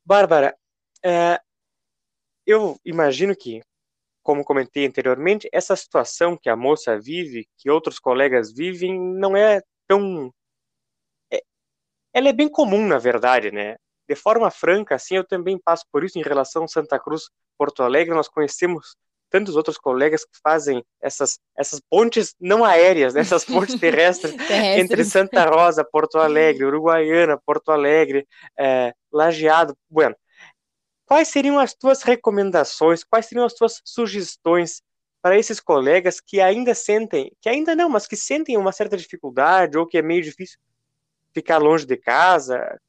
Bárbara, 0.04 0.54
é, 1.02 1.40
eu 2.46 2.78
imagino 2.84 3.34
que 3.34 3.62
como 4.26 4.44
comentei 4.44 4.84
anteriormente, 4.84 5.48
essa 5.52 5.76
situação 5.76 6.36
que 6.36 6.50
a 6.50 6.56
moça 6.56 6.98
vive, 6.98 7.46
que 7.56 7.70
outros 7.70 8.00
colegas 8.00 8.52
vivem, 8.52 9.00
não 9.00 9.36
é 9.36 9.62
tão. 9.86 10.32
É... 11.32 11.40
Ela 12.12 12.30
é 12.30 12.32
bem 12.32 12.48
comum, 12.48 12.88
na 12.88 12.98
verdade, 12.98 13.52
né? 13.52 13.76
De 14.08 14.16
forma 14.16 14.50
franca, 14.50 14.96
assim, 14.96 15.14
eu 15.16 15.24
também 15.24 15.56
passo 15.56 15.84
por 15.92 16.02
isso 16.02 16.18
em 16.18 16.22
relação 16.22 16.64
a 16.64 16.68
Santa 16.68 16.98
Cruz, 16.98 17.30
Porto 17.56 17.84
Alegre. 17.84 18.16
Nós 18.16 18.28
conhecemos 18.28 18.96
tantos 19.30 19.54
outros 19.54 19.78
colegas 19.78 20.24
que 20.24 20.36
fazem 20.42 20.84
essas, 21.00 21.38
essas 21.56 21.80
pontes 21.88 22.34
não 22.40 22.64
aéreas, 22.64 23.14
né? 23.14 23.20
essas 23.20 23.44
pontes 23.44 23.78
terrestres, 23.78 24.34
terrestres, 24.34 24.78
entre 24.82 25.04
Santa 25.04 25.44
Rosa, 25.48 25.84
Porto 25.84 26.18
Alegre, 26.18 26.64
Uruguaiana, 26.64 27.40
Porto 27.46 27.70
Alegre, 27.70 28.26
é, 28.58 28.92
Lajeado. 29.12 29.76
Bueno, 29.88 30.16
Quais 31.06 31.28
seriam 31.28 31.58
as 31.58 31.72
tuas 31.72 32.02
recomendações? 32.02 33.04
Quais 33.04 33.26
seriam 33.26 33.46
as 33.46 33.54
tuas 33.54 33.80
sugestões 33.84 34.82
para 35.22 35.38
esses 35.38 35.60
colegas 35.60 36.20
que 36.20 36.40
ainda 36.40 36.74
sentem, 36.74 37.32
que 37.40 37.48
ainda 37.48 37.74
não, 37.76 37.88
mas 37.88 38.06
que 38.06 38.16
sentem 38.16 38.56
uma 38.56 38.72
certa 38.72 38.96
dificuldade 38.96 39.78
ou 39.78 39.86
que 39.86 39.98
é 39.98 40.02
meio 40.02 40.22
difícil 40.22 40.58
ficar 41.32 41.58
longe 41.58 41.86
de 41.86 41.96
casa? 41.96 42.80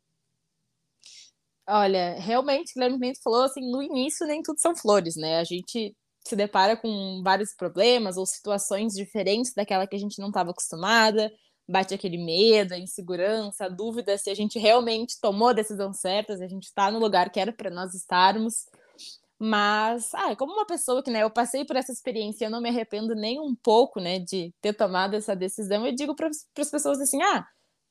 Olha, 1.69 2.15
realmente, 2.19 2.71
o 2.71 2.73
Guilherme 2.75 2.99
Pimenta 2.99 3.19
falou 3.23 3.43
assim, 3.43 3.69
no 3.69 3.83
início 3.83 4.25
nem 4.25 4.41
tudo 4.41 4.59
são 4.59 4.75
flores, 4.75 5.15
né? 5.15 5.39
A 5.39 5.43
gente 5.43 5.95
se 6.25 6.35
depara 6.35 6.75
com 6.75 7.21
vários 7.23 7.53
problemas 7.55 8.17
ou 8.17 8.25
situações 8.25 8.93
diferentes 8.93 9.53
daquela 9.53 9.85
que 9.85 9.95
a 9.95 9.99
gente 9.99 10.19
não 10.19 10.29
estava 10.29 10.51
acostumada 10.51 11.31
bate 11.67 11.93
aquele 11.93 12.17
medo, 12.17 12.73
a 12.73 12.77
insegurança, 12.79 13.65
a 13.65 13.69
dúvida 13.69 14.17
se 14.17 14.29
a 14.29 14.35
gente 14.35 14.57
realmente 14.57 15.19
tomou 15.21 15.49
a 15.49 15.53
decisão 15.53 15.93
certa, 15.93 16.37
se 16.37 16.43
a 16.43 16.47
gente 16.47 16.63
está 16.63 16.89
no 16.89 16.99
lugar 16.99 17.29
que 17.29 17.39
era 17.39 17.51
para 17.51 17.69
nós 17.69 17.93
estarmos. 17.93 18.65
Mas, 19.39 20.13
ah, 20.15 20.35
como 20.35 20.53
uma 20.53 20.65
pessoa 20.65 21.03
que, 21.03 21.11
né, 21.11 21.21
eu 21.23 21.29
passei 21.29 21.63
por 21.65 21.75
essa 21.75 21.91
experiência, 21.91 22.45
eu 22.45 22.49
não 22.49 22.61
me 22.61 22.69
arrependo 22.69 23.13
nem 23.15 23.39
um 23.39 23.55
pouco, 23.55 23.99
né, 23.99 24.19
de 24.19 24.53
ter 24.61 24.73
tomado 24.73 25.15
essa 25.15 25.35
decisão. 25.35 25.85
Eu 25.85 25.93
digo 25.93 26.15
para 26.15 26.27
as 26.27 26.69
pessoas 26.71 26.99
assim: 26.99 27.21
ah, 27.21 27.45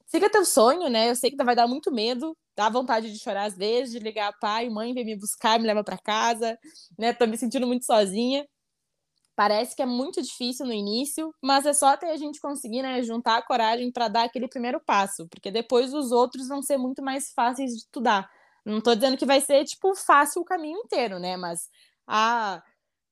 siga 0.06 0.30
teu 0.30 0.44
sonho, 0.44 0.88
né? 0.88 1.10
Eu 1.10 1.16
sei 1.16 1.30
que 1.30 1.44
vai 1.44 1.54
dar 1.54 1.68
muito 1.68 1.92
medo, 1.92 2.36
dá 2.56 2.68
vontade 2.68 3.12
de 3.12 3.18
chorar 3.18 3.44
às 3.44 3.56
vezes, 3.56 3.92
de 3.92 3.98
ligar 4.00 4.32
pai, 4.40 4.68
mãe, 4.70 4.94
vem 4.94 5.04
me 5.04 5.16
buscar, 5.16 5.58
me 5.60 5.66
leva 5.66 5.84
para 5.84 5.98
casa, 5.98 6.58
né? 6.98 7.12
Tô 7.12 7.26
me 7.26 7.36
sentindo 7.36 7.66
muito 7.66 7.84
sozinha. 7.84 8.46
Parece 9.36 9.76
que 9.76 9.82
é 9.82 9.86
muito 9.86 10.22
difícil 10.22 10.64
no 10.64 10.72
início, 10.72 11.32
mas 11.42 11.66
é 11.66 11.74
só 11.74 11.88
até 11.88 12.10
a 12.10 12.16
gente 12.16 12.40
conseguir 12.40 12.82
né, 12.82 13.02
juntar 13.02 13.36
a 13.36 13.42
coragem 13.42 13.92
para 13.92 14.08
dar 14.08 14.24
aquele 14.24 14.48
primeiro 14.48 14.80
passo, 14.80 15.28
porque 15.28 15.50
depois 15.50 15.92
os 15.92 16.10
outros 16.10 16.48
vão 16.48 16.62
ser 16.62 16.78
muito 16.78 17.02
mais 17.02 17.32
fáceis 17.32 17.72
de 17.72 17.78
estudar. 17.80 18.28
Não 18.64 18.78
estou 18.78 18.94
dizendo 18.94 19.16
que 19.18 19.26
vai 19.26 19.40
ser 19.42 19.64
tipo 19.64 19.94
fácil 19.94 20.40
o 20.40 20.44
caminho 20.44 20.78
inteiro, 20.78 21.18
né? 21.18 21.36
Mas 21.36 21.68
a, 22.06 22.62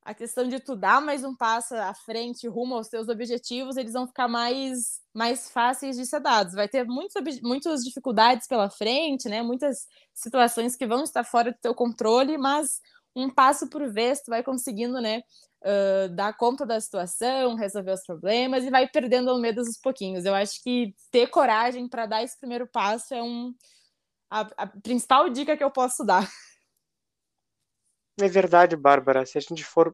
a 0.02 0.14
questão 0.14 0.48
de 0.48 0.60
tu 0.60 0.74
dar 0.74 1.00
mais 1.00 1.24
um 1.24 1.36
passo 1.36 1.74
à 1.74 1.94
frente, 1.94 2.48
rumo 2.48 2.74
aos 2.74 2.88
teus 2.88 3.08
objetivos, 3.08 3.76
eles 3.76 3.92
vão 3.92 4.06
ficar 4.06 4.26
mais, 4.26 5.00
mais 5.14 5.50
fáceis 5.50 5.96
de 5.96 6.06
ser 6.06 6.20
dados. 6.20 6.54
Vai 6.54 6.68
ter 6.68 6.84
muitos, 6.84 7.40
muitas 7.42 7.84
dificuldades 7.84 8.48
pela 8.48 8.70
frente, 8.70 9.28
né? 9.28 9.42
Muitas 9.42 9.86
situações 10.12 10.74
que 10.74 10.86
vão 10.86 11.04
estar 11.04 11.22
fora 11.22 11.52
do 11.52 11.58
teu 11.60 11.74
controle, 11.74 12.36
mas 12.38 12.80
um 13.14 13.30
passo 13.30 13.68
por 13.68 13.88
vez 13.90 14.20
tu 14.20 14.30
vai 14.30 14.42
conseguindo, 14.42 15.00
né? 15.00 15.22
uh, 15.64 16.08
dar 16.10 16.36
conta 16.36 16.64
da 16.66 16.80
situação, 16.80 17.54
resolver 17.54 17.92
os 17.92 18.04
problemas 18.04 18.64
e 18.64 18.70
vai 18.70 18.88
perdendo 18.88 19.32
o 19.32 19.40
medo 19.40 19.60
aos 19.60 19.78
pouquinhos. 19.78 20.24
Eu 20.24 20.34
acho 20.34 20.62
que 20.62 20.94
ter 21.10 21.28
coragem 21.28 21.88
para 21.88 22.06
dar 22.06 22.22
esse 22.22 22.38
primeiro 22.38 22.66
passo 22.66 23.14
é 23.14 23.22
um, 23.22 23.54
a, 24.30 24.40
a 24.56 24.66
principal 24.66 25.28
dica 25.28 25.56
que 25.56 25.64
eu 25.64 25.70
posso 25.70 26.04
dar. 26.04 26.28
É 28.20 28.28
verdade, 28.28 28.76
Bárbara. 28.76 29.26
Se 29.26 29.36
a 29.36 29.40
gente 29.40 29.64
for 29.64 29.92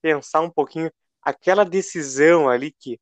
pensar 0.00 0.40
um 0.40 0.48
pouquinho, 0.48 0.90
aquela 1.20 1.62
decisão 1.62 2.48
ali 2.48 2.72
que 2.72 2.98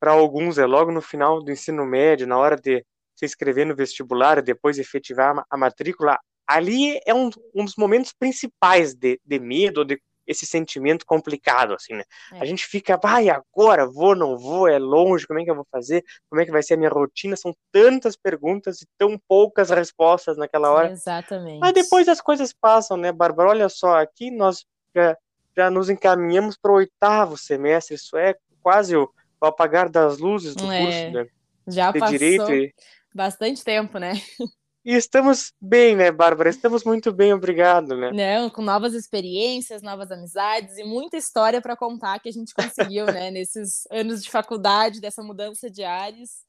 para 0.00 0.10
alguns 0.10 0.58
é 0.58 0.66
logo 0.66 0.90
no 0.90 1.00
final 1.00 1.40
do 1.40 1.52
ensino 1.52 1.86
médio, 1.86 2.26
na 2.26 2.36
hora 2.36 2.56
de 2.56 2.84
se 3.14 3.24
inscrever 3.24 3.64
no 3.64 3.76
vestibular 3.76 4.38
e 4.38 4.42
depois 4.42 4.80
efetivar 4.80 5.46
a 5.48 5.56
matrícula, 5.56 6.18
ali 6.46 7.00
é 7.06 7.14
um, 7.14 7.30
um 7.54 7.64
dos 7.64 7.76
momentos 7.76 8.12
principais 8.12 8.94
de, 8.94 9.20
de 9.24 9.38
medo, 9.38 9.84
de 9.84 10.00
esse 10.26 10.46
sentimento 10.46 11.04
complicado, 11.04 11.74
assim, 11.74 11.94
né? 11.94 12.04
É. 12.32 12.40
A 12.40 12.44
gente 12.44 12.66
fica, 12.66 12.96
vai, 12.96 13.28
agora, 13.28 13.86
vou, 13.86 14.14
não 14.16 14.38
vou, 14.38 14.66
é 14.66 14.78
longe, 14.78 15.26
como 15.26 15.38
é 15.38 15.44
que 15.44 15.50
eu 15.50 15.54
vou 15.54 15.66
fazer? 15.70 16.02
Como 16.28 16.40
é 16.40 16.44
que 16.44 16.50
vai 16.50 16.62
ser 16.62 16.74
a 16.74 16.76
minha 16.76 16.90
rotina? 16.90 17.36
São 17.36 17.54
tantas 17.70 18.16
perguntas 18.16 18.80
e 18.80 18.86
tão 18.98 19.20
poucas 19.28 19.70
respostas 19.70 20.36
naquela 20.36 20.70
hora. 20.70 20.90
Exatamente. 20.90 21.60
Mas 21.60 21.72
depois 21.72 22.08
as 22.08 22.20
coisas 22.20 22.52
passam, 22.52 22.96
né, 22.96 23.12
Bárbara? 23.12 23.50
Olha 23.50 23.68
só, 23.68 24.00
aqui 24.00 24.30
nós 24.30 24.64
já, 24.94 25.16
já 25.56 25.70
nos 25.70 25.90
encaminhamos 25.90 26.56
para 26.56 26.72
o 26.72 26.76
oitavo 26.76 27.36
semestre, 27.36 27.94
isso 27.94 28.16
é 28.16 28.34
quase 28.62 28.96
o, 28.96 29.10
o 29.40 29.46
apagar 29.46 29.90
das 29.90 30.18
luzes 30.18 30.54
do 30.54 30.70
é. 30.72 30.84
curso 30.84 31.10
né? 31.10 31.26
já 31.66 31.90
de 31.90 31.98
passou 31.98 32.18
Direito. 32.18 32.52
E... 32.52 32.74
Bastante 33.14 33.62
tempo, 33.62 33.98
né? 33.98 34.14
E 34.84 34.94
estamos 34.94 35.54
bem, 35.58 35.96
né, 35.96 36.12
Bárbara? 36.12 36.50
Estamos 36.50 36.84
muito 36.84 37.10
bem, 37.10 37.32
obrigado, 37.32 37.96
né? 37.96 38.12
Não, 38.12 38.50
com 38.50 38.60
novas 38.60 38.92
experiências, 38.92 39.80
novas 39.80 40.10
amizades 40.10 40.76
e 40.76 40.84
muita 40.84 41.16
história 41.16 41.62
para 41.62 41.74
contar 41.74 42.20
que 42.20 42.28
a 42.28 42.32
gente 42.32 42.52
conseguiu, 42.52 43.06
né, 43.06 43.30
nesses 43.32 43.86
anos 43.90 44.22
de 44.22 44.30
faculdade, 44.30 45.00
dessa 45.00 45.22
mudança 45.22 45.70
de 45.70 45.82
ares. 45.82 46.44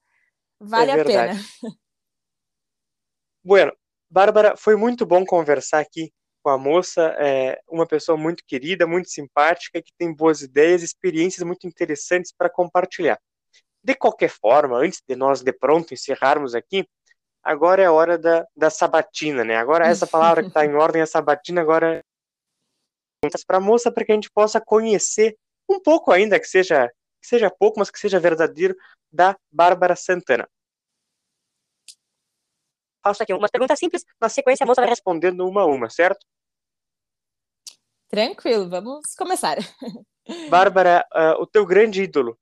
Vale 0.60 0.92
é 0.92 1.02
a 1.02 1.06
pena. 1.06 1.34
Bueno, 3.42 3.72
Bárbara, 4.10 4.58
foi 4.58 4.76
muito 4.76 5.06
bom 5.06 5.26
conversar 5.26 5.80
aqui 5.80 6.12
com 6.44 6.50
a 6.50 6.58
moça, 6.58 7.16
é 7.18 7.62
uma 7.70 7.88
pessoa 7.88 8.18
muito 8.18 8.44
querida, 8.46 8.86
muito 8.86 9.10
simpática, 9.10 9.82
que 9.82 9.94
tem 9.98 10.14
boas 10.14 10.42
ideias, 10.42 10.84
experiências 10.84 11.46
muito 11.48 11.66
interessantes 11.66 12.34
para 12.38 12.50
compartilhar. 12.50 13.18
De 13.82 13.96
qualquer 13.96 14.30
forma, 14.30 14.78
antes 14.78 15.02
de 15.08 15.16
nós 15.16 15.42
de 15.42 15.54
pronto 15.54 15.94
encerrarmos 15.94 16.54
aqui, 16.54 16.86
agora 17.46 17.84
é 17.84 17.86
a 17.86 17.92
hora 17.92 18.18
da, 18.18 18.48
da 18.56 18.72
sabatina, 18.72 19.44
né? 19.44 19.56
Agora 19.56 19.86
essa 19.88 20.08
palavra 20.08 20.42
que 20.42 20.48
está 20.48 20.66
em 20.66 20.74
ordem, 20.74 21.02
a 21.02 21.06
sabatina, 21.06 21.62
agora 21.62 22.04
para 23.48 23.58
a 23.58 23.62
moça 23.62 23.92
para 23.92 24.04
que 24.04 24.12
a 24.12 24.16
gente 24.16 24.32
possa 24.32 24.60
conhecer 24.60 25.38
um 25.70 25.80
pouco 25.80 26.12
ainda, 26.12 26.40
que 26.40 26.48
seja, 26.48 26.88
que 27.22 27.28
seja 27.28 27.50
pouco, 27.50 27.80
mas 27.80 27.90
que 27.90 28.00
seja 28.00 28.20
verdadeiro, 28.20 28.76
da 29.12 29.38
Bárbara 29.52 29.96
Santana. 29.96 30.48
Faço 33.04 33.24
aqui 33.24 33.34
umas 33.34 33.52
perguntas 33.52 33.78
simples, 33.78 34.04
na 34.20 34.30
sequência 34.30 34.64
a 34.64 34.68
moça 34.68 34.82
vai 34.82 34.90
respondendo 34.90 35.48
uma 35.48 35.62
a 35.62 35.66
uma, 35.66 35.90
certo? 35.90 36.26
Tranquilo, 38.10 38.70
vamos 38.70 39.16
começar. 39.16 39.58
Bárbara, 40.50 41.06
uh, 41.14 41.42
o 41.42 41.48
teu 41.48 41.66
grande 41.66 42.04
ídolo? 42.04 42.38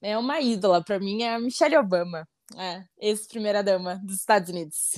É 0.00 0.16
uma 0.16 0.40
ídola, 0.40 0.82
para 0.82 0.98
mim 0.98 1.22
é 1.22 1.34
a 1.34 1.38
Michelle 1.38 1.76
Obama. 1.76 2.26
É, 2.54 2.84
ex-primeira-dama 2.98 4.00
dos 4.04 4.16
Estados 4.16 4.50
Unidos. 4.50 4.94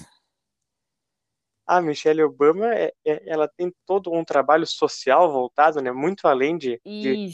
a 1.69 1.83
Michelle 1.83 2.23
Obama, 2.23 2.75
é, 2.75 2.95
é, 3.05 3.23
ela 3.27 3.47
tem 3.47 3.71
todo 3.85 4.11
um 4.11 4.25
trabalho 4.25 4.67
social 4.67 5.31
voltado, 5.31 5.83
né? 5.83 5.93
Muito 5.93 6.27
além 6.27 6.57
de, 6.57 6.81
de 6.83 7.31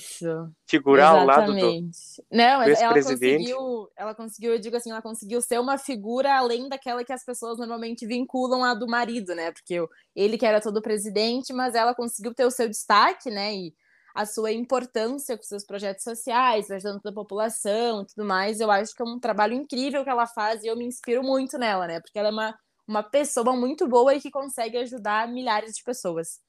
figurar 0.66 1.14
ao 1.14 1.25
lado 1.25 1.52
do, 1.52 1.80
Não, 2.33 2.62
ela 2.62 2.94
conseguiu, 2.94 3.88
ela 3.97 4.12
conseguiu, 4.12 4.52
eu 4.52 4.59
digo 4.59 4.76
assim, 4.76 4.90
ela 4.90 5.00
conseguiu 5.00 5.40
ser 5.40 5.61
uma 5.61 5.78
figura 5.78 6.37
além 6.37 6.68
daquela 6.68 7.04
que 7.04 7.12
as 7.12 7.25
pessoas 7.25 7.59
normalmente 7.59 8.04
vinculam 8.06 8.64
a 8.64 8.75
do 8.75 8.88
marido, 8.88 9.37
né? 9.37 9.52
Porque 9.52 9.76
ele 10.16 10.37
que 10.37 10.44
era 10.44 10.61
todo 10.61 10.83
presidente, 10.83 11.52
mas 11.52 11.76
ela 11.76 11.94
conseguiu 11.94 12.35
ter 12.35 12.44
o 12.44 12.50
seu 12.50 12.68
destaque, 12.68 13.30
né? 13.30 13.54
E 13.54 13.75
a 14.14 14.25
sua 14.25 14.52
importância 14.52 15.37
com 15.37 15.42
seus 15.42 15.64
projetos 15.64 16.04
sociais, 16.04 16.71
ajudando 16.71 17.00
a 17.04 17.12
população 17.12 18.02
e 18.02 18.06
tudo 18.06 18.25
mais. 18.25 18.61
Eu 18.61 18.71
acho 18.71 18.94
que 18.94 19.02
é 19.02 19.04
um 19.04 19.18
trabalho 19.18 19.54
incrível 19.54 20.04
que 20.04 20.11
ela 20.11 20.26
faz 20.26 20.62
e 20.62 20.68
eu 20.68 20.76
me 20.76 20.87
inspiro 20.87 21.23
muito 21.23 21.59
nela, 21.59 21.87
né? 21.87 22.00
Porque 22.00 22.18
ela 22.18 22.28
é 22.28 22.33
uma 22.33 22.54
uma 22.87 23.02
pessoa 23.02 23.56
muito 23.56 23.88
boa 23.88 24.14
e 24.14 24.21
que 24.21 24.30
consegue 24.30 24.76
ajudar 24.78 25.28
milhares 25.28 25.75
de 25.75 25.83
pessoas. 25.83 26.40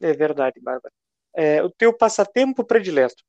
É 0.00 0.12
verdade, 0.12 0.60
Bárbara. 0.60 0.92
É, 1.34 1.62
o 1.62 1.70
teu 1.70 1.96
passatempo 1.96 2.64
predileto? 2.64 3.22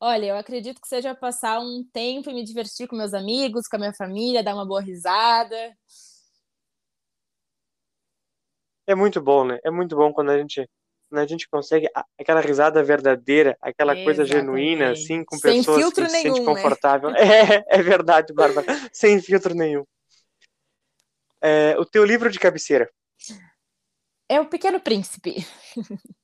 Olha, 0.00 0.26
eu 0.26 0.36
acredito 0.36 0.80
que 0.80 0.88
seja 0.88 1.14
passar 1.14 1.58
um 1.60 1.84
tempo 1.92 2.30
e 2.30 2.34
me 2.34 2.44
divertir 2.44 2.86
com 2.86 2.96
meus 2.96 3.12
amigos, 3.12 3.66
com 3.66 3.76
a 3.76 3.80
minha 3.80 3.92
família, 3.92 4.42
dar 4.42 4.54
uma 4.54 4.66
boa 4.66 4.80
risada. 4.80 5.76
É 8.86 8.94
muito 8.94 9.20
bom, 9.20 9.44
né? 9.44 9.58
É 9.64 9.70
muito 9.70 9.96
bom 9.96 10.12
quando 10.12 10.30
a 10.30 10.38
gente, 10.38 10.66
quando 11.08 11.20
a 11.22 11.26
gente 11.26 11.48
consegue 11.48 11.88
aquela 12.18 12.40
risada 12.40 12.82
verdadeira, 12.82 13.56
aquela 13.60 13.92
Exatamente. 13.92 14.04
coisa 14.04 14.24
genuína, 14.24 14.92
assim, 14.92 15.24
com 15.24 15.36
Sem 15.36 15.58
pessoas 15.58 15.92
que 15.92 16.00
nenhum, 16.00 16.10
se 16.10 16.22
sente 16.22 16.40
né? 16.40 16.46
confortável. 16.46 17.10
Né? 17.10 17.18
É, 17.68 17.78
é 17.78 17.82
verdade, 17.82 18.32
Bárbara. 18.32 18.66
Sem 18.92 19.20
filtro 19.20 19.54
nenhum. 19.54 19.84
É, 21.40 21.78
o 21.78 21.84
teu 21.84 22.04
livro 22.04 22.30
de 22.30 22.38
cabeceira? 22.38 22.90
É 24.28 24.40
O 24.40 24.46
Pequeno 24.46 24.80
Príncipe. 24.80 25.36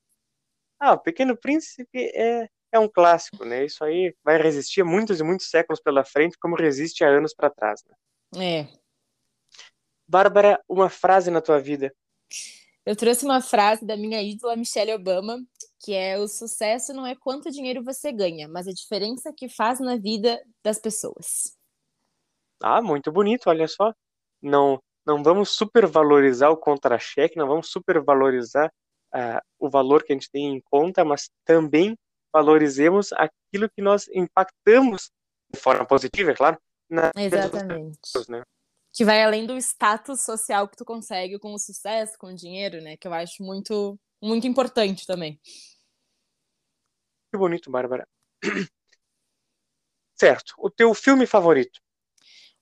Ah, 0.77 0.91
O 0.91 0.99
Pequeno 0.99 1.37
Príncipe 1.37 2.11
é, 2.13 2.49
é 2.69 2.77
um 2.77 2.87
clássico, 2.87 3.45
né? 3.45 3.63
Isso 3.63 3.83
aí 3.83 4.13
vai 4.21 4.37
resistir 4.37 4.83
muitos 4.83 5.21
e 5.21 5.23
muitos 5.23 5.49
séculos 5.49 5.79
pela 5.79 6.03
frente, 6.03 6.37
como 6.37 6.57
resiste 6.57 7.01
há 7.03 7.07
anos 7.07 7.33
para 7.33 7.49
trás. 7.49 7.81
Né? 8.33 8.61
É. 8.61 8.67
Bárbara, 10.05 10.61
uma 10.67 10.89
frase 10.89 11.31
na 11.31 11.41
tua 11.41 11.59
vida. 11.59 11.95
Eu 12.85 12.95
trouxe 12.95 13.25
uma 13.25 13.41
frase 13.41 13.83
da 13.83 13.97
minha 13.97 14.21
ídola 14.21 14.55
Michelle 14.55 14.93
Obama, 14.93 15.39
que 15.79 15.93
é: 15.93 16.19
o 16.19 16.27
sucesso 16.27 16.93
não 16.93 17.05
é 17.05 17.15
quanto 17.15 17.51
dinheiro 17.51 17.83
você 17.83 18.11
ganha, 18.11 18.47
mas 18.47 18.67
a 18.67 18.73
diferença 18.73 19.33
que 19.35 19.49
faz 19.49 19.79
na 19.79 19.97
vida 19.97 20.39
das 20.63 20.77
pessoas. 20.79 21.57
Ah, 22.61 22.81
muito 22.81 23.11
bonito, 23.11 23.49
olha 23.49 23.67
só. 23.67 23.93
Não, 24.41 24.79
não 25.05 25.23
vamos 25.23 25.49
supervalorizar 25.49 26.51
o 26.51 26.57
contra-cheque, 26.57 27.37
não 27.37 27.47
vamos 27.47 27.69
supervalorizar 27.69 28.71
uh, 29.13 29.41
o 29.59 29.69
valor 29.69 30.03
que 30.03 30.13
a 30.13 30.15
gente 30.15 30.29
tem 30.29 30.55
em 30.55 30.61
conta, 30.61 31.03
mas 31.03 31.29
também 31.43 31.97
valorizemos 32.31 33.11
aquilo 33.13 33.69
que 33.69 33.81
nós 33.81 34.07
impactamos 34.09 35.09
de 35.51 35.59
forma 35.59 35.85
positiva, 35.85 36.31
é 36.31 36.35
claro. 36.35 36.57
Exatamente. 37.15 37.97
Pessoas, 38.01 38.27
né? 38.27 38.43
Que 38.95 39.03
vai 39.03 39.21
além 39.23 39.45
do 39.45 39.57
status 39.57 40.21
social 40.21 40.67
que 40.67 40.77
tu 40.77 40.85
consegue 40.85 41.37
com 41.37 41.53
o 41.53 41.59
sucesso, 41.59 42.17
com 42.17 42.27
o 42.27 42.35
dinheiro, 42.35 42.81
né? 42.81 42.95
Que 42.95 43.07
eu 43.07 43.13
acho 43.13 43.43
muito, 43.43 43.99
muito 44.21 44.47
importante 44.47 45.05
também. 45.05 45.39
Que 47.31 47.37
bonito, 47.37 47.69
Bárbara. 47.69 48.07
Certo. 50.15 50.53
O 50.57 50.69
teu 50.69 50.93
filme 50.93 51.25
favorito? 51.27 51.81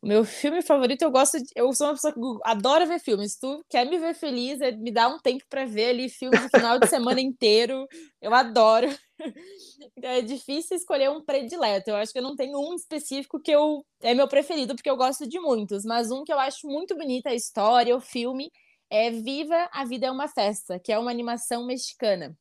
O 0.03 0.05
meu 0.05 0.25
filme 0.25 0.62
favorito, 0.62 1.01
eu 1.01 1.10
gosto 1.10 1.38
de, 1.38 1.45
Eu 1.55 1.72
sou 1.72 1.88
uma 1.88 1.93
pessoa 1.93 2.13
que 2.13 2.19
adora 2.43 2.86
ver 2.86 3.00
filmes. 3.00 3.38
Tu 3.39 3.63
quer 3.69 3.86
me 3.86 3.98
ver 3.98 4.13
feliz, 4.13 4.60
é 4.60 4.69
me 4.74 4.91
dá 4.91 5.07
um 5.07 5.17
tempo 5.17 5.45
para 5.50 5.63
ver 5.65 5.91
ali 5.91 6.10
filmes 6.10 6.41
no 6.41 6.50
final 6.50 6.77
de 6.77 6.89
semana 6.89 7.22
inteiro. 7.22 7.88
Eu 8.22 8.33
adoro. 8.33 8.88
É 10.03 10.22
difícil 10.22 10.75
escolher 10.75 11.10
um 11.10 11.24
predileto. 11.24 11.89
Eu 11.89 11.95
acho 11.95 12.12
que 12.12 12.19
eu 12.19 12.24
não 12.24 12.36
tenho 12.36 12.60
um 12.60 12.74
específico 12.75 13.39
que 13.39 13.51
eu 13.51 13.86
é 14.01 14.13
meu 14.13 14.27
preferido, 14.27 14.75
porque 14.75 14.89
eu 14.89 14.98
gosto 14.98 15.27
de 15.27 15.39
muitos. 15.39 15.85
Mas 15.85 16.11
um 16.11 16.24
que 16.25 16.33
eu 16.33 16.39
acho 16.39 16.68
muito 16.68 16.96
bonita 16.96 17.29
a 17.29 17.35
história, 17.35 17.96
o 17.96 18.01
filme, 18.01 18.51
é 18.89 19.11
Viva 19.11 19.70
a 19.72 19.85
Vida 19.85 20.07
é 20.07 20.11
uma 20.11 20.27
Festa, 20.27 20.79
que 20.79 20.92
é 20.92 21.00
uma 21.00 21.11
animação 21.11 21.66
mexicana. 21.66 22.35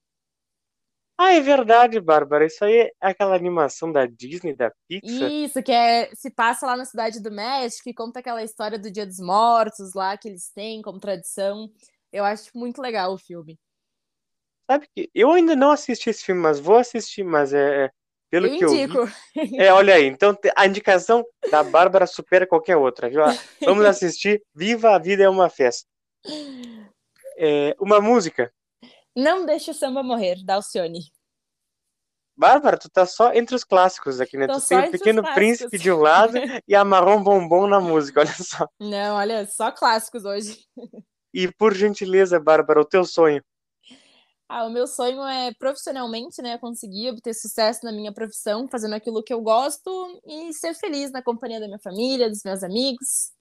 Ah, 1.18 1.34
é 1.34 1.40
verdade, 1.40 2.00
Bárbara. 2.00 2.46
Isso 2.46 2.64
aí 2.64 2.74
é 2.74 2.90
aquela 3.00 3.34
animação 3.34 3.92
da 3.92 4.06
Disney, 4.06 4.54
da 4.54 4.72
Pixar. 4.88 5.30
Isso, 5.30 5.62
que 5.62 5.72
é, 5.72 6.10
se 6.14 6.30
passa 6.30 6.66
lá 6.66 6.76
na 6.76 6.84
Cidade 6.84 7.22
do 7.22 7.30
México 7.30 7.88
e 7.88 7.94
conta 7.94 8.20
aquela 8.20 8.42
história 8.42 8.78
do 8.78 8.90
Dia 8.90 9.06
dos 9.06 9.20
Mortos 9.20 9.94
lá 9.94 10.16
que 10.16 10.28
eles 10.28 10.50
têm 10.50 10.82
como 10.82 10.98
tradição. 10.98 11.70
Eu 12.12 12.24
acho 12.24 12.50
muito 12.54 12.80
legal 12.80 13.12
o 13.12 13.18
filme. 13.18 13.58
Sabe 14.70 14.86
que 14.94 15.10
eu 15.14 15.30
ainda 15.30 15.54
não 15.54 15.70
assisti 15.70 16.10
esse 16.10 16.24
filme, 16.24 16.40
mas 16.40 16.58
vou 16.58 16.76
assistir, 16.76 17.24
mas 17.24 17.52
é, 17.52 17.84
é 17.84 17.90
pelo 18.30 18.46
eu 18.46 18.58
que 18.58 18.64
indico. 18.64 18.98
eu 18.98 19.06
vi. 19.06 19.58
É, 19.58 19.72
olha 19.72 19.94
aí, 19.94 20.06
então 20.06 20.36
a 20.56 20.66
indicação 20.66 21.24
da 21.50 21.62
Bárbara 21.62 22.06
supera 22.06 22.46
qualquer 22.46 22.76
outra, 22.76 23.08
viu? 23.10 23.20
Vamos 23.60 23.84
assistir 23.84 24.42
Viva 24.54 24.94
a 24.94 24.98
Vida 24.98 25.24
é 25.24 25.28
uma 25.28 25.50
Festa. 25.50 25.86
É, 27.36 27.76
uma 27.78 28.00
música 28.00 28.52
não 29.16 29.44
deixe 29.46 29.70
o 29.70 29.74
samba 29.74 30.02
morrer, 30.02 30.44
da 30.44 30.54
Alcione. 30.54 31.12
Bárbara, 32.36 32.78
tu 32.78 32.88
tá 32.88 33.04
só 33.04 33.32
entre 33.34 33.54
os 33.54 33.62
clássicos 33.62 34.20
aqui, 34.20 34.36
né? 34.36 34.46
Tô 34.46 34.58
tu 34.58 34.66
tem 34.66 34.78
o 34.78 34.90
Pequeno 34.90 35.22
Príncipe 35.34 35.78
de 35.78 35.92
um 35.92 35.98
lado 35.98 36.32
e 36.66 36.74
a 36.74 36.84
Marrom 36.84 37.22
Bombom 37.22 37.66
na 37.66 37.80
música, 37.80 38.20
olha 38.20 38.32
só. 38.32 38.66
Não, 38.80 39.16
olha, 39.16 39.46
só 39.46 39.70
clássicos 39.70 40.24
hoje. 40.24 40.64
E 41.32 41.50
por 41.52 41.74
gentileza, 41.74 42.40
Bárbara, 42.40 42.80
o 42.80 42.84
teu 42.84 43.04
sonho? 43.04 43.42
Ah, 44.48 44.64
o 44.64 44.70
meu 44.70 44.86
sonho 44.86 45.22
é 45.22 45.54
profissionalmente, 45.54 46.42
né, 46.42 46.58
conseguir 46.58 47.10
obter 47.10 47.32
sucesso 47.32 47.84
na 47.84 47.92
minha 47.92 48.12
profissão, 48.12 48.68
fazendo 48.68 48.94
aquilo 48.94 49.22
que 49.22 49.32
eu 49.32 49.40
gosto 49.40 50.20
e 50.26 50.52
ser 50.52 50.74
feliz 50.74 51.10
na 51.10 51.22
companhia 51.22 51.58
da 51.58 51.66
minha 51.66 51.78
família, 51.78 52.28
dos 52.28 52.42
meus 52.44 52.62
amigos 52.62 53.32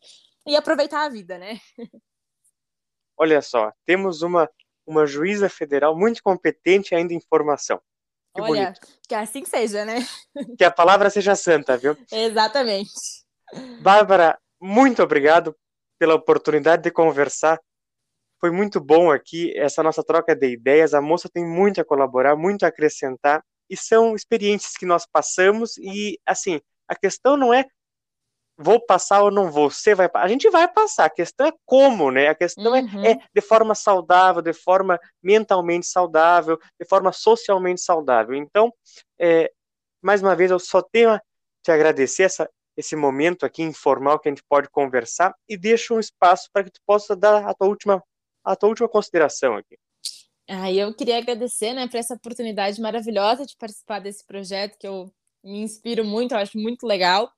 e 0.48 0.56
aproveitar 0.56 1.06
a 1.06 1.10
vida, 1.10 1.38
né? 1.38 1.60
Olha 3.18 3.42
só, 3.42 3.72
temos 3.86 4.22
uma 4.22 4.50
uma 4.92 5.08
juíza 5.08 5.50
federal 5.50 5.98
muito 5.98 6.22
competente 6.22 6.94
ainda 6.94 7.14
em 7.14 7.22
formação. 7.22 7.80
Que 8.36 8.42
Olha, 8.42 8.66
bonito. 8.66 8.88
que 9.08 9.16
assim 9.16 9.44
seja, 9.46 9.84
né? 9.84 10.06
Que 10.58 10.64
a 10.64 10.72
palavra 10.72 11.10
seja 11.10 11.36
santa, 11.36 11.78
viu? 11.78 11.98
Exatamente. 12.12 12.92
Bárbara, 13.82 14.40
muito 14.60 15.04
obrigado 15.04 15.56
pela 16.00 16.16
oportunidade 16.16 16.84
de 16.84 16.92
conversar. 16.92 17.60
Foi 18.40 18.50
muito 18.52 18.80
bom 18.80 19.12
aqui 19.12 19.54
essa 19.58 19.84
nossa 19.84 20.04
troca 20.04 20.36
de 20.36 20.48
ideias. 20.48 20.94
A 20.94 21.02
moça 21.02 21.30
tem 21.32 21.46
muito 21.46 21.82
a 21.82 21.86
colaborar, 21.86 22.36
muito 22.36 22.64
a 22.64 22.70
acrescentar 22.70 23.44
e 23.70 23.78
são 23.78 24.16
experiências 24.16 24.74
que 24.74 24.86
nós 24.86 25.06
passamos 25.06 25.78
e 25.78 26.20
assim, 26.26 26.60
a 26.88 26.96
questão 26.96 27.38
não 27.38 27.54
é 27.54 27.66
vou 28.62 28.80
passar 28.80 29.24
ou 29.24 29.32
não 29.32 29.52
vou? 29.52 29.70
Você 29.70 29.96
vai 29.96 30.10
A 30.14 30.28
gente 30.28 30.50
vai 30.50 30.68
passar. 30.68 31.06
A 31.06 31.10
questão 31.10 31.48
é 31.48 31.54
como, 31.66 32.12
né? 32.12 32.28
A 32.28 32.36
questão 32.36 32.76
é, 32.76 32.82
uhum. 32.82 33.06
é, 33.06 33.12
é, 33.12 33.18
de 33.34 33.42
forma 33.42 33.76
saudável, 33.76 34.42
de 34.42 34.54
forma 34.54 35.00
mentalmente 35.22 35.88
saudável, 35.88 36.58
de 36.80 36.88
forma 36.88 37.12
socialmente 37.12 37.82
saudável. 37.82 38.36
Então, 38.36 38.74
é, 39.20 39.52
mais 40.02 40.22
uma 40.22 40.36
vez, 40.36 40.52
eu 40.52 40.60
só 40.60 40.82
tenho 40.82 41.12
a 41.12 41.22
te 41.64 41.72
agradecer 41.72 42.24
essa, 42.24 42.50
esse 42.76 42.96
momento 42.96 43.46
aqui 43.46 43.62
informal 43.64 44.20
que 44.20 44.30
a 44.30 44.32
gente 44.32 44.44
pode 44.48 44.70
conversar 44.70 45.34
e 45.48 45.58
deixo 45.58 45.96
um 45.96 46.00
espaço 46.00 46.50
para 46.52 46.64
que 46.64 46.72
tu 46.72 46.80
possa 46.86 47.16
dar 47.16 47.48
a 47.48 47.54
tua 47.54 47.68
última, 47.68 48.04
a 48.44 48.56
tua 48.56 48.70
última 48.70 48.90
consideração 48.90 49.56
aqui. 49.56 49.78
Ah, 50.50 50.72
eu 50.72 50.94
queria 50.94 51.18
agradecer, 51.18 51.74
né, 51.74 51.88
por 51.88 51.98
essa 51.98 52.16
oportunidade 52.16 52.82
maravilhosa 52.82 53.46
de 53.46 53.56
participar 53.56 54.00
desse 54.00 54.26
projeto 54.26 54.78
que 54.78 54.88
eu 54.88 55.10
me 55.44 55.62
inspiro 55.62 56.04
muito, 56.04 56.34
eu 56.34 56.40
acho 56.40 56.58
muito 56.58 56.86
legal. 56.86 57.32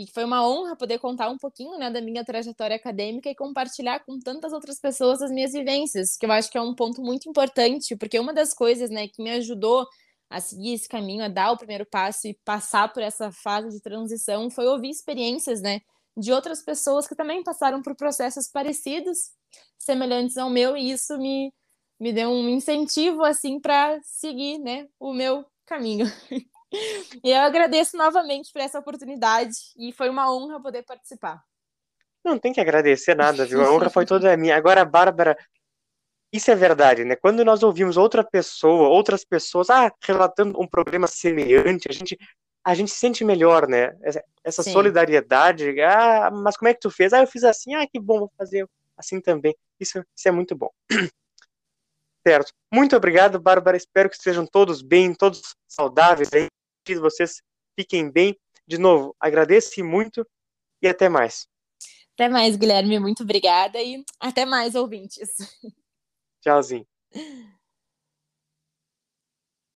E 0.00 0.06
foi 0.06 0.24
uma 0.24 0.48
honra 0.48 0.74
poder 0.74 0.98
contar 0.98 1.28
um 1.28 1.36
pouquinho 1.36 1.76
né, 1.76 1.90
da 1.90 2.00
minha 2.00 2.24
trajetória 2.24 2.74
acadêmica 2.74 3.28
e 3.28 3.34
compartilhar 3.34 4.00
com 4.00 4.18
tantas 4.18 4.50
outras 4.50 4.80
pessoas 4.80 5.20
as 5.20 5.30
minhas 5.30 5.52
vivências, 5.52 6.16
que 6.16 6.24
eu 6.24 6.32
acho 6.32 6.50
que 6.50 6.56
é 6.56 6.60
um 6.62 6.74
ponto 6.74 7.02
muito 7.02 7.28
importante, 7.28 7.94
porque 7.94 8.18
uma 8.18 8.32
das 8.32 8.54
coisas 8.54 8.88
né, 8.88 9.08
que 9.08 9.22
me 9.22 9.30
ajudou 9.32 9.86
a 10.30 10.40
seguir 10.40 10.72
esse 10.72 10.88
caminho, 10.88 11.22
a 11.22 11.28
dar 11.28 11.52
o 11.52 11.58
primeiro 11.58 11.84
passo 11.84 12.26
e 12.26 12.38
passar 12.46 12.90
por 12.90 13.02
essa 13.02 13.30
fase 13.30 13.68
de 13.76 13.82
transição 13.82 14.48
foi 14.48 14.66
ouvir 14.66 14.88
experiências 14.88 15.60
né, 15.60 15.82
de 16.16 16.32
outras 16.32 16.62
pessoas 16.62 17.06
que 17.06 17.14
também 17.14 17.42
passaram 17.42 17.82
por 17.82 17.94
processos 17.94 18.48
parecidos, 18.48 19.32
semelhantes 19.78 20.38
ao 20.38 20.48
meu, 20.48 20.78
e 20.78 20.92
isso 20.92 21.18
me, 21.18 21.52
me 22.00 22.10
deu 22.10 22.30
um 22.30 22.48
incentivo 22.48 23.22
assim 23.22 23.60
para 23.60 24.00
seguir 24.02 24.58
né, 24.60 24.88
o 24.98 25.12
meu 25.12 25.44
caminho. 25.66 26.06
E 27.24 27.30
eu 27.30 27.40
agradeço 27.40 27.96
novamente 27.96 28.52
por 28.52 28.60
essa 28.60 28.78
oportunidade 28.78 29.56
e 29.76 29.92
foi 29.92 30.08
uma 30.08 30.32
honra 30.32 30.60
poder 30.60 30.82
participar. 30.84 31.42
Não 32.24 32.38
tem 32.38 32.52
que 32.52 32.60
agradecer 32.60 33.14
nada, 33.14 33.44
viu? 33.44 33.62
A 33.62 33.72
honra 33.72 33.90
foi 33.90 34.06
toda 34.06 34.34
minha. 34.36 34.56
Agora, 34.56 34.84
Bárbara, 34.84 35.36
isso 36.32 36.50
é 36.50 36.54
verdade, 36.54 37.04
né? 37.04 37.16
Quando 37.16 37.44
nós 37.44 37.62
ouvimos 37.62 37.96
outra 37.96 38.22
pessoa, 38.22 38.88
outras 38.88 39.24
pessoas, 39.24 39.68
ah, 39.70 39.92
relatando 40.02 40.60
um 40.60 40.66
problema 40.66 41.06
semelhante, 41.06 41.88
a 41.88 41.92
gente, 41.92 42.16
a 42.64 42.74
gente 42.74 42.90
se 42.90 42.98
sente 42.98 43.24
melhor, 43.24 43.66
né? 43.66 43.96
Essa, 44.44 44.62
solidariedade, 44.62 45.80
ah, 45.80 46.30
mas 46.30 46.56
como 46.56 46.68
é 46.68 46.74
que 46.74 46.80
tu 46.80 46.90
fez? 46.90 47.12
Ah, 47.12 47.20
eu 47.20 47.26
fiz 47.26 47.42
assim, 47.42 47.74
ah, 47.74 47.86
que 47.86 47.98
bom, 47.98 48.20
vou 48.20 48.32
fazer 48.38 48.68
assim 48.96 49.20
também. 49.20 49.56
Isso, 49.78 50.04
isso 50.16 50.28
é 50.28 50.30
muito 50.30 50.54
bom. 50.54 50.70
Certo. 52.26 52.52
Muito 52.72 52.94
obrigado, 52.94 53.40
Bárbara. 53.40 53.78
Espero 53.78 54.10
que 54.10 54.16
estejam 54.16 54.46
todos 54.46 54.82
bem, 54.82 55.14
todos 55.14 55.56
saudáveis 55.66 56.30
aí. 56.34 56.48
Que 56.84 56.94
vocês 56.96 57.42
fiquem 57.78 58.10
bem. 58.10 58.38
De 58.66 58.78
novo, 58.78 59.14
agradeço 59.18 59.84
muito 59.84 60.26
e 60.82 60.88
até 60.88 61.08
mais. 61.08 61.46
Até 62.14 62.28
mais, 62.28 62.56
Guilherme. 62.56 62.98
Muito 62.98 63.22
obrigada 63.22 63.80
e 63.80 64.04
até 64.20 64.44
mais, 64.44 64.74
ouvintes. 64.74 65.18
Tchauzinho. 66.42 66.86